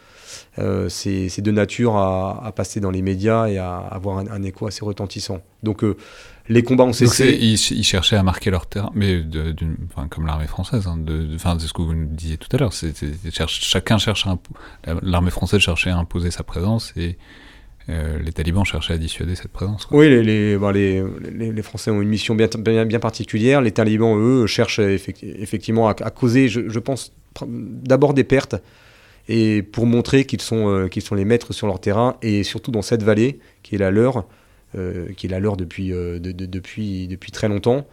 C'est 0.89 1.41
de 1.41 1.51
nature 1.51 1.97
à, 1.97 2.53
passer 2.55 2.81
dans 2.81 2.91
les 2.91 3.03
médias 3.03 3.49
et 3.49 3.59
à 3.59 3.77
avoir 3.77 4.19
un, 4.19 4.29
un 4.29 4.43
écho 4.43 4.67
assez 4.67 4.85
retentissant. 4.85 5.41
Donc 5.63 5.83
les 6.49 6.63
combats 6.63 6.85
ont 6.85 6.93
cessé. 6.93 7.39
Ils, 7.41 7.55
ils, 7.55 7.85
cherchaient 7.85 8.17
à 8.17 8.23
marquer 8.23 8.51
leur 8.51 8.67
terrain, 8.67 8.91
mais 8.95 9.23
de, 9.23 9.55
comme 10.11 10.27
l'armée 10.27 10.47
française. 10.47 10.87
Hein, 10.87 10.99
c'est 11.59 11.67
ce 11.67 11.73
que 11.73 11.83
vous 11.83 11.95
nous 11.95 12.07
disiez 12.07 12.37
tout 12.37 12.55
à 12.55 12.59
l'heure. 12.59 12.73
Chacun 13.47 13.99
cherche 13.99 14.27
l'armée 15.03 15.31
française 15.31 15.61
cherchait 15.61 15.91
à 15.91 15.97
imposer 15.97 16.31
sa 16.31 16.43
présence 16.43 16.93
et 16.97 17.17
euh, 17.89 18.19
les 18.19 18.33
talibans 18.33 18.65
cherchaient 18.65 18.95
à 18.95 18.99
dissuader 18.99 19.37
cette 19.37 19.53
présence. 19.53 19.89
Oui, 19.91 20.09
les, 20.09 20.23
les, 20.23 21.53
les, 21.53 21.63
Français 21.63 21.91
ont 21.91 22.03
une 22.03 22.09
mission 22.09 22.35
bien, 22.35 22.49
bien, 22.85 23.01
particulière. 23.01 23.63
Les 23.63 23.73
talibans, 23.73 24.17
eux, 24.19 24.47
cherchent 24.47 24.81
effectivement 24.81 25.89
à, 25.89 25.95
causer, 26.11 26.49
je, 26.49 26.79
pense, 26.79 27.13
d'abord 27.47 28.13
des 28.13 28.25
pertes 28.25 28.57
et 29.29 29.63
pour 29.63 29.87
montrer 29.87 30.25
qu'ils 30.25 30.43
sont, 30.43 30.69
euh, 30.69 30.89
qu'ils 30.89 31.03
sont 31.03 31.15
les 31.15 31.25
maîtres 31.25 31.53
sur 31.53 31.67
leur 31.67 31.81
terrain 31.81 32.17
et 32.23 32.43
surtout 32.43 32.71
dans 32.71 32.83
cette 32.83 33.03
vallée 33.03 33.39
qui 33.63 33.75
est 33.75 33.79
la 33.79 33.91
leur. 33.91 34.27
Euh, 34.77 35.13
qui 35.13 35.27
est 35.27 35.31
la 35.31 35.39
leur 35.39 35.57
depuis, 35.57 35.93
euh, 35.93 36.19
depuis, 36.19 37.07
depuis 37.07 37.31
très 37.31 37.47
longtemps 37.47 37.87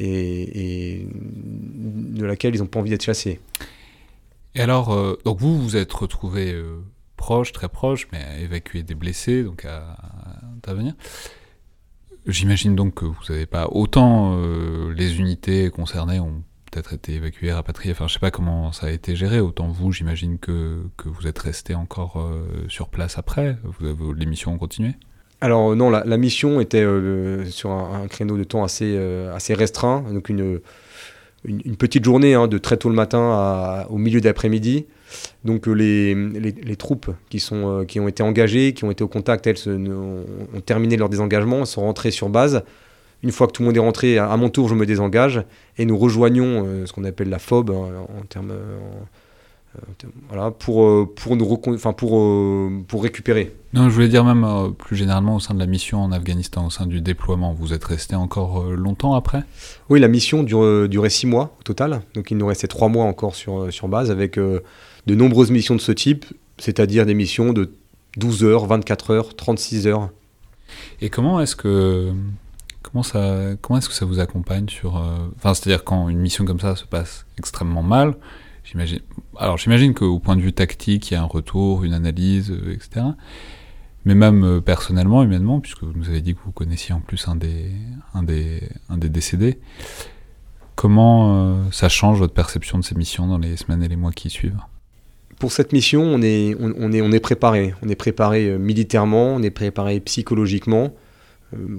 et, 0.00 1.06
de 1.14 2.24
laquelle 2.24 2.54
ils 2.54 2.60
n'ont 2.60 2.66
pas 2.66 2.78
envie 2.80 2.88
d'être 2.88 3.04
chassés. 3.04 3.38
Et 4.54 4.60
alors, 4.62 4.96
donc 5.26 5.38
vous 5.40 5.60
vous 5.60 5.76
êtes 5.76 5.92
retrouvé 5.92 6.58
proche, 7.18 7.52
très 7.52 7.68
proche, 7.68 8.08
mais 8.12 8.24
à 8.24 8.38
évacuer 8.38 8.82
des 8.82 8.94
blessés, 8.94 9.42
donc 9.42 9.66
à, 9.66 9.98
intervenir. 10.56 10.94
J'imagine 12.26 12.74
donc 12.74 12.94
que 12.94 13.04
vous 13.04 13.14
n'avez 13.28 13.44
pas 13.44 13.68
autant 13.70 14.40
les 14.90 15.18
unités 15.18 15.68
concernées 15.68 16.20
peut-être 16.72 16.94
été 16.94 17.12
évacuées, 17.14 17.52
rapatriées. 17.52 17.92
Enfin, 17.92 18.08
je 18.08 18.14
sais 18.14 18.18
pas 18.18 18.32
comment 18.32 18.72
ça 18.72 18.88
a 18.88 18.90
été 18.90 19.14
géré. 19.14 19.38
Autant 19.38 19.68
vous, 19.68 19.92
j'imagine 19.92 20.38
que, 20.38 20.82
que 20.96 21.08
vous 21.08 21.28
êtes 21.28 21.38
resté 21.38 21.76
encore 21.76 22.28
sur 22.68 22.88
place 22.88 23.18
après. 23.18 23.56
Vous, 23.62 24.12
les 24.12 24.26
missions 24.26 24.52
ont 24.52 24.58
continué? 24.58 24.94
Alors 25.42 25.74
non, 25.74 25.90
la, 25.90 26.16
mission 26.18 26.60
était 26.60 26.84
euh, 26.84 27.44
sur 27.46 27.72
un, 27.72 28.06
créneau 28.06 28.38
de 28.38 28.44
temps 28.44 28.62
assez, 28.62 28.94
euh, 28.96 29.34
assez 29.34 29.54
restreint, 29.54 30.04
donc 30.12 30.28
une, 30.28 30.60
une, 31.44 31.74
petite 31.74 32.04
journée 32.04 32.34
hein, 32.34 32.46
de 32.46 32.58
très 32.58 32.76
tôt 32.76 32.88
le 32.88 32.94
matin 32.94 33.84
au 33.90 33.98
milieu 33.98 34.20
d'après-midi. 34.20 34.86
Donc 35.44 35.66
euh, 35.66 35.72
les, 35.72 36.14
les, 36.14 36.76
troupes 36.76 37.10
qui, 37.28 37.40
sont, 37.40 37.84
qui 37.88 37.98
ont 37.98 38.06
été 38.06 38.22
engagées, 38.22 38.72
qui 38.72 38.84
ont 38.84 38.92
été 38.92 39.02
au 39.02 39.08
contact, 39.08 39.48
elles 39.48 39.68
ont, 39.68 40.24
terminé 40.64 40.96
leur 40.96 41.08
désengagement, 41.08 41.64
sont 41.64 41.80
rentrées 41.80 42.12
sur 42.12 42.28
base. 42.28 42.62
Une 43.22 43.30
fois 43.30 43.46
que 43.46 43.52
tout 43.52 43.62
le 43.62 43.66
monde 43.66 43.76
est 43.76 43.80
rentré, 43.80 44.18
à, 44.18 44.36
mon 44.36 44.48
tour, 44.48 44.68
je 44.68 44.74
me 44.74 44.86
désengage 44.86 45.44
et 45.78 45.84
nous 45.84 45.96
rejoignons 45.96 46.86
ce 46.86 46.92
qu'on 46.92 47.04
appelle 47.04 47.28
la 47.28 47.38
FOB 47.38 47.70
hein, 47.70 48.06
en 48.18 48.24
termes 48.26 48.52
voilà, 50.28 50.50
pour, 50.50 50.84
euh, 50.84 51.10
pour, 51.14 51.36
nous 51.36 51.58
enfin 51.68 51.92
pour, 51.92 52.18
euh, 52.18 52.70
pour 52.86 53.02
récupérer. 53.02 53.54
Non, 53.72 53.88
je 53.88 53.94
voulais 53.94 54.08
dire 54.08 54.24
même 54.24 54.44
euh, 54.44 54.68
plus 54.68 54.96
généralement 54.96 55.36
au 55.36 55.40
sein 55.40 55.54
de 55.54 55.58
la 55.58 55.66
mission 55.66 56.02
en 56.02 56.12
Afghanistan, 56.12 56.66
au 56.66 56.70
sein 56.70 56.86
du 56.86 57.00
déploiement, 57.00 57.54
vous 57.54 57.72
êtes 57.72 57.84
resté 57.84 58.14
encore 58.14 58.64
longtemps 58.64 59.14
après? 59.14 59.42
Oui, 59.88 60.00
la 60.00 60.08
mission 60.08 60.42
dure, 60.42 60.88
durait 60.88 61.10
six 61.10 61.26
mois 61.26 61.56
au 61.58 61.62
total, 61.62 62.02
donc 62.14 62.30
il 62.30 62.36
nous 62.36 62.46
restait 62.46 62.68
trois 62.68 62.88
mois 62.88 63.04
encore 63.04 63.34
sur, 63.34 63.72
sur 63.72 63.88
base 63.88 64.10
avec 64.10 64.38
de 64.38 64.62
nombreuses 65.14 65.50
missions 65.50 65.74
de 65.74 65.80
ce 65.80 65.92
type, 65.92 66.26
c'est-à-dire 66.58 67.06
des 67.06 67.14
missions 67.14 67.52
de 67.52 67.72
12 68.18 68.44
heures, 68.44 68.66
24 68.66 69.10
heures, 69.10 69.34
36 69.34 69.86
heures. 69.86 70.10
Et 71.00 71.08
comment 71.08 71.40
est-ce 71.40 71.56
que 71.56 72.12
comment 72.92 73.02
ça 73.02 73.56
comment 73.60 73.78
est-ce 73.78 73.88
que 73.88 73.94
ça 73.94 74.04
vous 74.04 74.20
accompagne 74.20 74.68
sur 74.68 74.96
enfin 75.36 75.54
c'est-à-dire 75.54 75.82
quand 75.82 76.08
une 76.08 76.18
mission 76.18 76.44
comme 76.44 76.60
ça 76.60 76.76
se 76.76 76.84
passe 76.84 77.26
extrêmement 77.38 77.82
mal 77.82 78.14
J'imagine. 78.64 79.00
Alors 79.38 79.58
j'imagine 79.58 79.92
qu'au 79.92 80.18
point 80.18 80.36
de 80.36 80.40
vue 80.40 80.52
tactique, 80.52 81.10
il 81.10 81.14
y 81.14 81.16
a 81.16 81.22
un 81.22 81.26
retour, 81.26 81.84
une 81.84 81.94
analyse, 81.94 82.50
euh, 82.50 82.72
etc. 82.72 83.06
Mais 84.04 84.14
même 84.14 84.44
euh, 84.44 84.60
personnellement, 84.60 85.22
humainement, 85.22 85.60
puisque 85.60 85.82
vous 85.82 85.92
nous 85.94 86.08
avez 86.08 86.20
dit 86.20 86.34
que 86.34 86.40
vous 86.44 86.52
connaissiez 86.52 86.94
en 86.94 87.00
plus 87.00 87.28
un 87.28 87.36
des, 87.36 87.70
un 88.14 88.22
des, 88.22 88.68
un 88.88 88.98
des 88.98 89.08
décédés, 89.08 89.58
comment 90.76 91.34
euh, 91.34 91.64
ça 91.72 91.88
change 91.88 92.18
votre 92.18 92.34
perception 92.34 92.78
de 92.78 92.84
ces 92.84 92.94
missions 92.94 93.26
dans 93.26 93.38
les 93.38 93.56
semaines 93.56 93.82
et 93.82 93.88
les 93.88 93.96
mois 93.96 94.12
qui 94.12 94.30
suivent? 94.30 94.60
Pour 95.38 95.50
cette 95.50 95.72
mission, 95.72 96.02
on 96.02 96.22
est, 96.22 96.56
on, 96.60 96.92
est, 96.92 97.00
on 97.00 97.10
est 97.10 97.20
préparé. 97.20 97.74
On 97.82 97.88
est 97.88 97.96
préparé 97.96 98.56
militairement, 98.58 99.34
on 99.34 99.42
est 99.42 99.50
préparé 99.50 99.98
psychologiquement, 99.98 100.92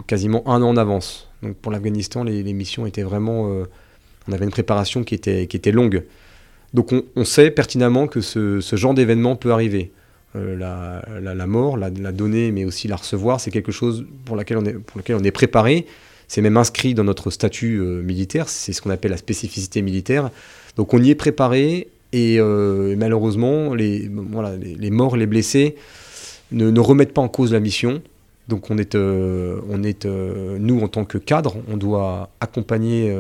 quasiment 0.08 0.48
un 0.48 0.62
an 0.62 0.70
en 0.70 0.78
avance. 0.78 1.30
Donc 1.42 1.56
pour 1.56 1.72
l'Afghanistan, 1.72 2.24
les, 2.24 2.54
missions 2.54 2.86
étaient 2.86 3.04
vraiment. 3.04 3.50
on 4.28 4.32
avait 4.32 4.46
une 4.46 4.52
préparation 4.52 5.04
qui 5.04 5.16
était, 5.16 5.48
qui 5.48 5.58
était 5.58 5.72
longue. 5.72 6.04
Donc 6.74 6.92
on, 7.16 7.24
sait 7.24 7.52
pertinemment 7.52 8.08
que 8.08 8.22
ce, 8.22 8.60
genre 8.76 8.94
d'événement 8.94 9.36
peut 9.36 9.52
arriver. 9.52 9.92
Euh, 10.36 10.56
la, 10.56 11.46
mort, 11.46 11.78
la, 11.78 11.90
donner, 11.90 12.52
mais 12.52 12.66
aussi 12.66 12.88
la 12.88 12.96
recevoir, 12.96 13.40
c'est 13.40 13.52
quelque 13.52 13.72
chose 13.72 14.06
pour, 14.26 14.36
on 14.36 14.40
est, 14.40 14.74
pour 14.74 14.98
lequel 14.98 15.16
on 15.16 15.24
est 15.24 15.32
préparé. 15.32 15.86
C'est 16.28 16.42
même 16.42 16.58
inscrit 16.58 16.96
dans 16.96 17.04
notre 17.04 17.30
statut 17.30 17.80
euh, 17.80 18.02
militaire, 18.02 18.50
c'est 18.50 18.74
ce 18.74 18.82
qu'on 18.82 18.90
appelle 18.90 19.12
la 19.12 19.18
spécificité 19.18 19.84
militaire. 19.84 20.32
Donc 20.76 20.94
on 20.96 21.04
y 21.04 21.12
est 21.12 21.16
préparé 21.16 21.90
et 22.12 22.40
euh, 22.40 22.96
malheureusement, 22.98 23.76
les, 23.76 24.10
voilà, 24.10 24.56
les, 24.56 24.90
morts, 24.90 25.16
les 25.16 25.28
blessés 25.28 25.76
ne, 26.52 26.80
remettent 26.80 27.14
pas 27.14 27.22
en 27.22 27.28
cause 27.28 27.54
la 27.54 27.60
mission. 27.60 28.02
Donc 28.48 28.70
on 28.70 28.78
est, 28.78 28.96
on 28.96 29.84
est 29.84 30.06
nous 30.06 30.82
en 30.82 30.88
tant 30.88 31.06
que 31.06 31.18
cadre, 31.18 31.56
on 31.72 31.78
doit 31.78 32.30
accompagner 32.42 33.16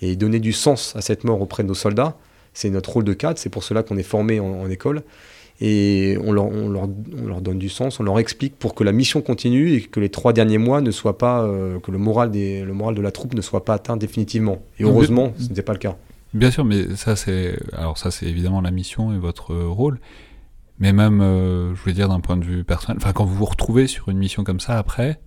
et 0.00 0.16
donner 0.16 0.40
du 0.40 0.52
sens 0.52 0.96
à 0.96 1.02
cette 1.02 1.24
mort 1.24 1.42
auprès 1.42 1.62
de 1.62 1.68
nos 1.68 1.74
soldats. 1.74 2.16
C'est 2.54 2.70
notre 2.70 2.90
rôle 2.90 3.04
de 3.04 3.12
cadre, 3.12 3.38
c'est 3.38 3.48
pour 3.48 3.64
cela 3.64 3.82
qu'on 3.82 3.96
est 3.96 4.02
formé 4.02 4.40
en, 4.40 4.68
école. 4.68 5.02
et 5.60 6.18
on 6.22 6.32
leur, 6.32 6.46
on, 6.46 6.68
leur, 6.68 6.88
on 7.18 7.26
leur, 7.26 7.40
donne 7.40 7.58
du 7.58 7.68
sens, 7.68 7.98
on 7.98 8.02
leur 8.02 8.18
explique 8.18 8.58
pour 8.58 8.74
que 8.74 8.84
la 8.84 8.92
mission 8.92 9.22
continue 9.22 9.74
et 9.74 9.82
que 9.82 10.00
les 10.00 10.10
trois 10.10 10.32
derniers 10.32 10.58
mois 10.58 10.80
ne 10.80 10.90
soient 10.90 11.16
pas, 11.16 11.42
euh, 11.42 11.78
que 11.80 11.90
le 11.90 11.98
moral, 11.98 12.30
des, 12.30 12.62
le 12.62 12.74
moral 12.74 12.94
de 12.94 13.00
la 13.00 13.10
troupe 13.10 13.34
ne 13.34 13.40
soit 13.40 13.64
pas 13.64 13.74
atteint 13.74 13.96
définitivement. 13.96 14.62
Et 14.78 14.84
heureusement, 14.84 15.32
ce 15.38 15.48
n'était 15.48 15.62
pas 15.62 15.72
le 15.72 15.78
cas. 15.78 15.96
Bien 16.34 16.50
sûr, 16.50 16.64
mais 16.64 16.94
ça 16.96 17.16
c'est, 17.16 17.58
alors 17.72 17.98
ça 17.98 18.10
c'est 18.10 18.26
évidemment 18.26 18.60
la 18.60 18.70
mission 18.70 19.14
et 19.14 19.18
votre 19.18 19.54
rôle, 19.54 19.98
mais 20.78 20.92
même, 20.92 21.20
euh, 21.20 21.74
je 21.74 21.80
voulais 21.80 21.94
dire 21.94 22.08
d'un 22.08 22.20
point 22.20 22.36
de 22.36 22.44
vue 22.44 22.64
personnel, 22.64 22.98
enfin 23.00 23.12
quand 23.12 23.24
vous 23.24 23.34
vous 23.34 23.44
retrouvez 23.44 23.86
sur 23.86 24.08
une 24.08 24.18
mission 24.18 24.44
comme 24.44 24.60
ça 24.60 24.78
après, 24.78 25.20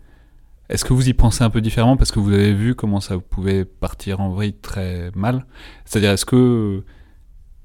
est-ce 0.70 0.84
que 0.84 0.94
vous 0.94 1.08
y 1.08 1.14
pensez 1.14 1.44
un 1.44 1.50
peu 1.50 1.62
différemment 1.62 1.96
parce 1.98 2.12
que 2.12 2.20
vous 2.20 2.34
avez 2.34 2.54
vu 2.54 2.74
comment 2.76 3.00
ça 3.00 3.20
pouvait 3.20 3.66
partir 3.66 4.20
en 4.20 4.30
vrille 4.30 4.54
très 4.54 5.12
mal? 5.16 5.46
C'est-à-dire, 5.86 6.12
est-ce 6.12 6.26
que 6.26 6.84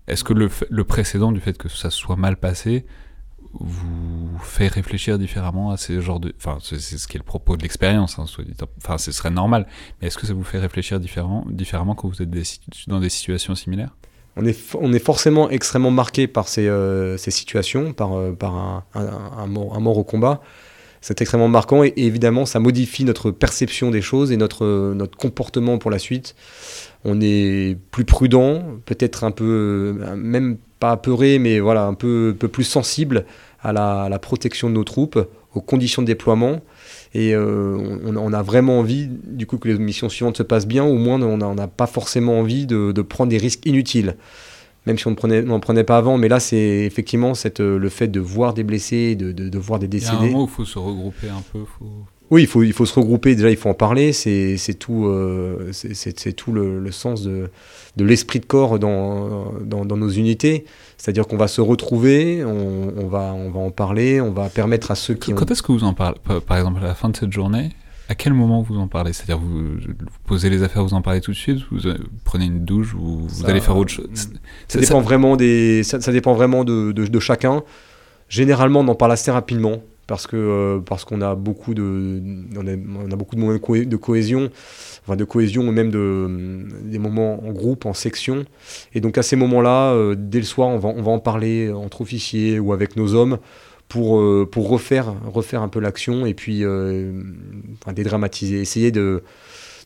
est-ce 0.07 0.25
que 0.25 0.33
le, 0.33 0.85
précédent 0.85 1.31
du 1.31 1.41
fait 1.41 1.57
que 1.57 1.69
ça 1.69 1.89
soit 1.89 2.17
mal 2.17 2.37
passé 2.37 2.85
vous 3.53 4.39
fait 4.41 4.69
réfléchir 4.69 5.19
différemment 5.19 5.71
à 5.71 5.77
ces 5.77 6.01
genres 6.01 6.21
de... 6.21 6.35
Enfin, 6.37 6.59
c'est 6.61 6.79
ce 6.81 7.07
qui 7.09 7.17
est 7.17 7.19
le 7.19 7.25
propos 7.25 7.57
de 7.57 7.63
l'expérience, 7.63 8.19
hein, 8.19 8.25
enfin, 8.79 8.99
ce 8.99 9.13
serait 9.13 9.31
normal. 9.31 9.67
Mais 10.01 10.09
est-ce 10.09 10.19
que 10.19 10.27
ça 10.27 10.35
vous 10.35 10.45
fait 10.45 10.59
réfléchir 10.59 11.01
différemment, 11.01 11.45
différemment 11.49 11.95
quand 11.95 12.09
vous 12.09 12.23
êtes 12.23 12.31
dans 12.89 13.01
des 13.01 13.09
situations 13.09 13.55
similaires? 13.55 13.97
On 14.37 14.47
est, 14.47 14.59
on 14.75 14.93
est 14.93 15.05
forcément 15.05 15.51
extrêmement 15.51 15.91
marqué 15.91 16.27
par 16.27 16.49
ces, 16.49 16.69
euh, 16.69 17.17
ces 17.17 17.31
situations, 17.31 17.93
par, 17.93 18.17
euh, 18.17 18.33
par 18.33 18.55
un, 18.55 18.85
un, 18.95 19.47
mort, 19.47 19.75
un, 19.77 19.81
mort, 19.81 19.99
au 19.99 20.05
combat. 20.05 20.41
C'est 21.01 21.21
extrêmement 21.21 21.49
marquant 21.49 21.83
et, 21.83 21.93
évidemment 21.97 22.45
ça 22.45 22.61
modifie 22.61 23.05
notre 23.05 23.31
perception 23.31 23.91
des 23.91 24.03
choses 24.03 24.33
et 24.33 24.37
notre, 24.37 24.93
notre 24.95 25.17
comportement 25.17 25.79
pour 25.79 25.91
la 25.91 25.99
suite 25.99 26.35
on 27.05 27.21
est 27.21 27.79
plus 27.91 28.05
prudent, 28.05 28.63
peut-être 28.85 29.25
un 29.25 29.31
peu, 29.31 29.97
même 30.17 30.59
pas 30.79 30.93
apeuré, 30.93 31.39
mais 31.39 31.61
voilà, 31.61 31.85
un 31.85 31.95
peu, 31.95 32.37
peu 32.39 32.49
plus 32.49 32.65
sensible 32.65 33.25
à 33.63 33.73
la, 33.73 34.19
protection 34.19 34.69
de 34.69 34.75
nos 34.75 34.85
troupes, 34.85 35.19
aux 35.55 35.61
conditions 35.61 36.03
de 36.03 36.07
déploiement. 36.07 36.61
Et 37.13 37.35
euh, 37.35 37.99
on, 38.05 38.33
a 38.33 38.43
vraiment 38.43 38.79
envie, 38.79 39.09
du 39.09 39.47
coup, 39.47 39.59
que 39.59 39.69
les 39.69 39.79
missions 39.79 40.09
suivantes 40.09 40.37
se 40.37 40.43
passent 40.43 40.67
bien. 40.67 40.85
Au 40.85 40.97
moins, 40.97 41.21
on 41.21 41.55
n'a 41.55 41.67
pas 41.67 41.87
forcément 41.87 42.39
envie 42.39 42.67
de, 42.67 43.03
prendre 43.03 43.31
des 43.31 43.39
risques 43.39 43.67
inutiles. 43.67 44.17
Même 44.87 44.97
si 44.97 45.07
on 45.07 45.11
n'en 45.11 45.61
prenait, 45.61 45.85
pas 45.85 45.99
avant, 45.99 46.17
mais 46.17 46.29
là, 46.29 46.41
c'est 46.41 46.57
effectivement 46.57 47.35
cette, 47.35 47.61
le 47.61 47.89
fait 47.89 48.09
de 48.09 48.21
voir 48.21 48.55
des 48.55 48.65
blessés, 48.65 49.15
de, 49.15 49.33
de, 49.33 49.59
voir 49.59 49.79
des 49.79 49.89
décédés. 49.89 50.13
Il 50.13 50.23
y 50.23 50.25
a 50.25 50.29
un 50.29 50.33
moment 50.33 50.45
où 50.45 50.47
il 50.47 50.51
faut 50.51 50.65
se 50.65 50.79
regrouper 50.79 51.29
un 51.29 51.43
peu. 51.53 51.65
Oui, 52.31 52.43
il 52.43 52.47
faut, 52.47 52.63
il 52.63 52.73
faut 52.73 52.87
se 52.87 52.95
regrouper, 52.95 53.35
déjà 53.35 53.51
il 53.51 53.57
faut 53.57 53.69
en 53.69 53.75
parler, 53.75 54.13
c'est 54.13 54.57
tout, 54.79 55.07
euh, 55.07 55.71
c'est 55.73 56.33
tout 56.33 56.53
le, 56.53 56.93
sens 56.93 57.23
de, 57.23 57.51
de 57.97 58.05
l'esprit 58.05 58.39
de 58.39 58.47
corps 58.47 58.79
dans, 58.79 59.53
dans, 59.65 59.85
nos 59.85 60.09
unités. 60.09 60.65
C'est-à-dire 60.97 61.27
qu'on 61.27 61.37
va 61.37 61.49
se 61.49 61.61
retrouver, 61.61 62.45
on, 62.45 63.09
va, 63.09 63.33
on 63.35 63.51
va 63.51 63.59
en 63.59 63.73
parler, 63.73 64.21
on 64.21 64.31
va 64.31 64.49
permettre 64.49 64.93
à 64.93 64.95
ceux 64.95 65.15
qui... 65.15 65.35
Quand 65.35 65.51
est-ce 65.51 65.63
que 65.63 65.73
vous 65.73 65.83
en 65.83 65.93
parlez? 65.93 66.19
Par 66.47 66.57
exemple, 66.57 66.79
à 66.83 66.87
la 66.87 66.95
fin 66.95 67.09
de 67.09 67.17
cette 67.17 67.33
journée, 67.33 67.71
à 68.09 68.15
quel 68.15 68.33
moment 68.33 68.63
vous 68.63 68.79
en 68.79 68.87
parlez? 68.87 69.13
C'est-à-dire 69.13 69.39
vous, 69.39 69.79
posez 70.27 70.51
les 70.51 70.63
affaires, 70.63 70.85
vous 70.85 70.95
en 70.95 71.03
parlez 71.03 71.21
tout 71.21 71.33
de 71.33 71.37
suite, 71.37 71.59
vous 71.73 71.89
euh, 71.89 71.99
prenez 72.25 72.45
une 72.45 72.65
douche, 72.65 72.95
vous, 72.95 73.27
vous 73.27 73.51
allez 73.51 73.61
faire 73.61 73.77
autre 73.77 73.91
chose? 73.91 74.07
Ça, 74.69 74.79
dépend 74.79 75.01
vraiment 75.01 75.37
des, 75.37 75.83
ça, 75.83 76.13
dépend 76.13 76.35
vraiment 76.35 76.63
de, 76.63 76.93
de, 76.93 77.07
de 77.07 77.21
chacun. 77.21 77.65
Généralement, 78.29 78.81
on 78.81 78.89
en 78.89 78.95
parle 78.95 79.13
assez 79.13 79.33
rapidement 79.33 79.83
parce 80.11 80.27
que 80.27 80.37
euh, 80.37 80.81
parce 80.81 81.05
qu'on 81.05 81.21
a 81.21 81.37
beaucoup 81.37 81.73
de 81.73 82.21
on 82.57 82.67
a, 82.67 83.17
beaucoup 83.17 83.37
de 83.37 83.41
moments 83.41 83.53
de 83.53 83.97
cohésion 83.97 84.51
enfin 85.05 85.15
de 85.15 85.23
cohésion 85.23 85.63
ou 85.63 85.71
même 85.71 85.93
de 85.93 86.67
des 86.83 86.99
moments 86.99 87.47
en 87.47 87.53
groupe 87.53 87.87
en 87.87 87.95
section. 87.95 88.45
Et 88.93 89.01
donc 89.01 89.19
à 89.19 89.23
ces 89.23 89.37
moments-là 89.37 89.93
euh, 89.93 90.17
dès 90.19 90.41
le 90.41 90.45
soir 90.45 90.67
on 90.67 90.79
va 90.79 90.89
on 90.89 91.01
va 91.01 91.13
en 91.13 91.21
parler 91.21 91.71
entre 91.71 92.01
officiers 92.01 92.59
ou 92.59 92.73
avec 92.73 92.97
nos 92.97 93.15
hommes 93.15 93.39
pour 93.87 94.19
euh, 94.19 94.49
pour 94.51 94.69
refaire 94.69 95.15
refaire 95.33 95.63
un 95.63 95.69
peu 95.69 95.79
l'action 95.79 96.27
et 96.27 96.35
puis 96.35 96.65
dédramatiser 97.95 98.61
essayer 98.61 98.91
de 98.91 99.23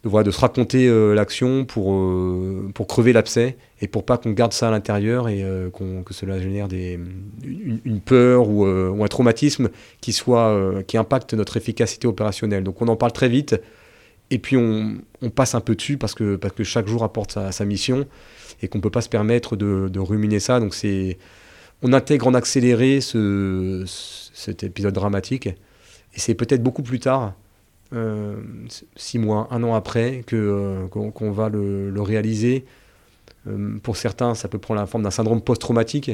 de, 0.04 0.22
de 0.22 0.30
se 0.30 0.40
raconter 0.40 0.86
euh, 0.86 1.14
l'action 1.14 1.64
pour, 1.64 1.92
euh, 1.94 2.70
pour 2.74 2.86
crever 2.86 3.12
l'abcès 3.12 3.56
et 3.80 3.88
pour 3.88 4.04
pas 4.04 4.18
qu'on 4.18 4.32
garde 4.32 4.52
ça 4.52 4.68
à 4.68 4.70
l'intérieur 4.70 5.28
et 5.28 5.42
euh, 5.42 5.70
que 5.70 6.14
cela 6.14 6.40
génère 6.40 6.68
des, 6.68 6.98
une, 7.42 8.00
peur 8.00 8.48
ou, 8.48 8.66
ou, 8.66 9.04
un 9.04 9.08
traumatisme 9.08 9.70
qui, 10.00 10.12
soit, 10.12 10.82
qui 10.86 10.96
impacte 10.96 11.34
notre 11.34 11.56
efficacité 11.56 12.06
opérationnelle. 12.06 12.64
Donc 12.64 12.82
on 12.82 12.88
en 12.88 12.96
parle 12.96 13.12
très 13.12 13.28
vite 13.28 13.60
et 14.30 14.38
puis 14.38 14.56
on, 14.56 14.98
on 15.22 15.30
passe 15.30 15.54
un 15.54 15.60
peu 15.60 15.74
dessus 15.74 15.96
parce 15.96 16.14
que, 16.14 16.36
parce 16.36 16.54
que 16.54 16.64
chaque 16.64 16.86
jour 16.86 17.02
apporte 17.02 17.38
sa, 17.50 17.64
mission 17.64 18.06
et 18.62 18.68
qu'on 18.68 18.78
ne 18.78 18.82
peut 18.82 18.90
pas 18.90 19.02
se 19.02 19.08
permettre 19.08 19.56
de, 19.56 19.88
de 19.88 20.00
ruminer 20.00 20.40
ça. 20.40 20.60
Donc 20.60 20.74
on 21.82 21.92
intègre 21.92 22.26
en 22.26 22.34
accéléré 22.34 23.00
ce, 23.00 23.84
cet 23.86 24.64
épisode 24.64 24.94
dramatique 24.94 25.46
et 25.46 26.20
c'est 26.20 26.34
peut-être 26.34 26.62
beaucoup 26.62 26.82
plus 26.82 27.00
tard 27.00 27.34
euh, 27.94 28.36
six 28.96 29.18
mois, 29.18 29.48
un 29.50 29.62
an 29.62 29.74
après, 29.74 30.22
que, 30.26 30.36
euh, 30.36 30.86
qu'on, 30.88 31.30
va 31.30 31.48
le, 31.48 31.92
réaliser. 32.00 32.64
Euh, 33.46 33.78
pour 33.82 33.96
certains, 33.96 34.34
ça 34.34 34.48
peut 34.48 34.58
prendre 34.58 34.80
la 34.80 34.86
forme 34.86 35.04
d'un 35.04 35.10
syndrome 35.10 35.40
post-traumatique, 35.40 36.10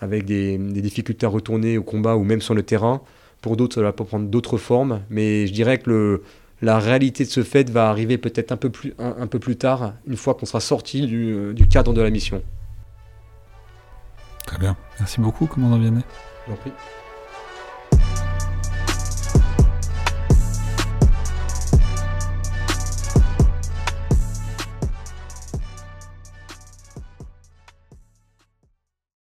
avec 0.00 0.24
des, 0.24 0.58
difficultés 0.58 1.26
à 1.26 1.28
retourner 1.28 1.78
au 1.78 1.82
combat 1.82 2.16
ou 2.16 2.24
même 2.24 2.40
sur 2.40 2.54
le 2.54 2.62
terrain. 2.62 3.02
Pour 3.40 3.56
d'autres, 3.56 3.82
ça 3.82 3.92
peut 3.92 4.04
prendre 4.04 4.26
d'autres 4.28 4.58
formes, 4.58 5.02
mais 5.10 5.46
je 5.46 5.52
dirais 5.52 5.78
que 5.78 5.90
le, 5.90 6.22
la 6.62 6.78
réalité 6.78 7.24
de 7.24 7.30
ce 7.30 7.42
fait 7.42 7.70
va 7.70 7.88
arriver 7.88 8.18
peut-être 8.18 8.52
un 8.52 8.56
peu 8.56 8.70
plus, 8.70 8.94
un, 8.98 9.26
peu 9.26 9.38
plus 9.38 9.56
tard, 9.56 9.94
une 10.06 10.16
fois 10.16 10.34
qu'on 10.34 10.46
sera 10.46 10.60
sorti 10.60 11.06
du, 11.06 11.54
du, 11.54 11.66
cadre 11.66 11.92
de 11.92 12.02
la 12.02 12.10
mission. 12.10 12.42
Très 14.46 14.58
bien. 14.58 14.76
Merci 14.98 15.20
beaucoup, 15.20 15.46
commandant 15.46 15.78
Vianney. 15.78 16.00
Je 16.46 16.52
vous 16.52 16.58
en 16.58 16.60
prie. 16.60 16.72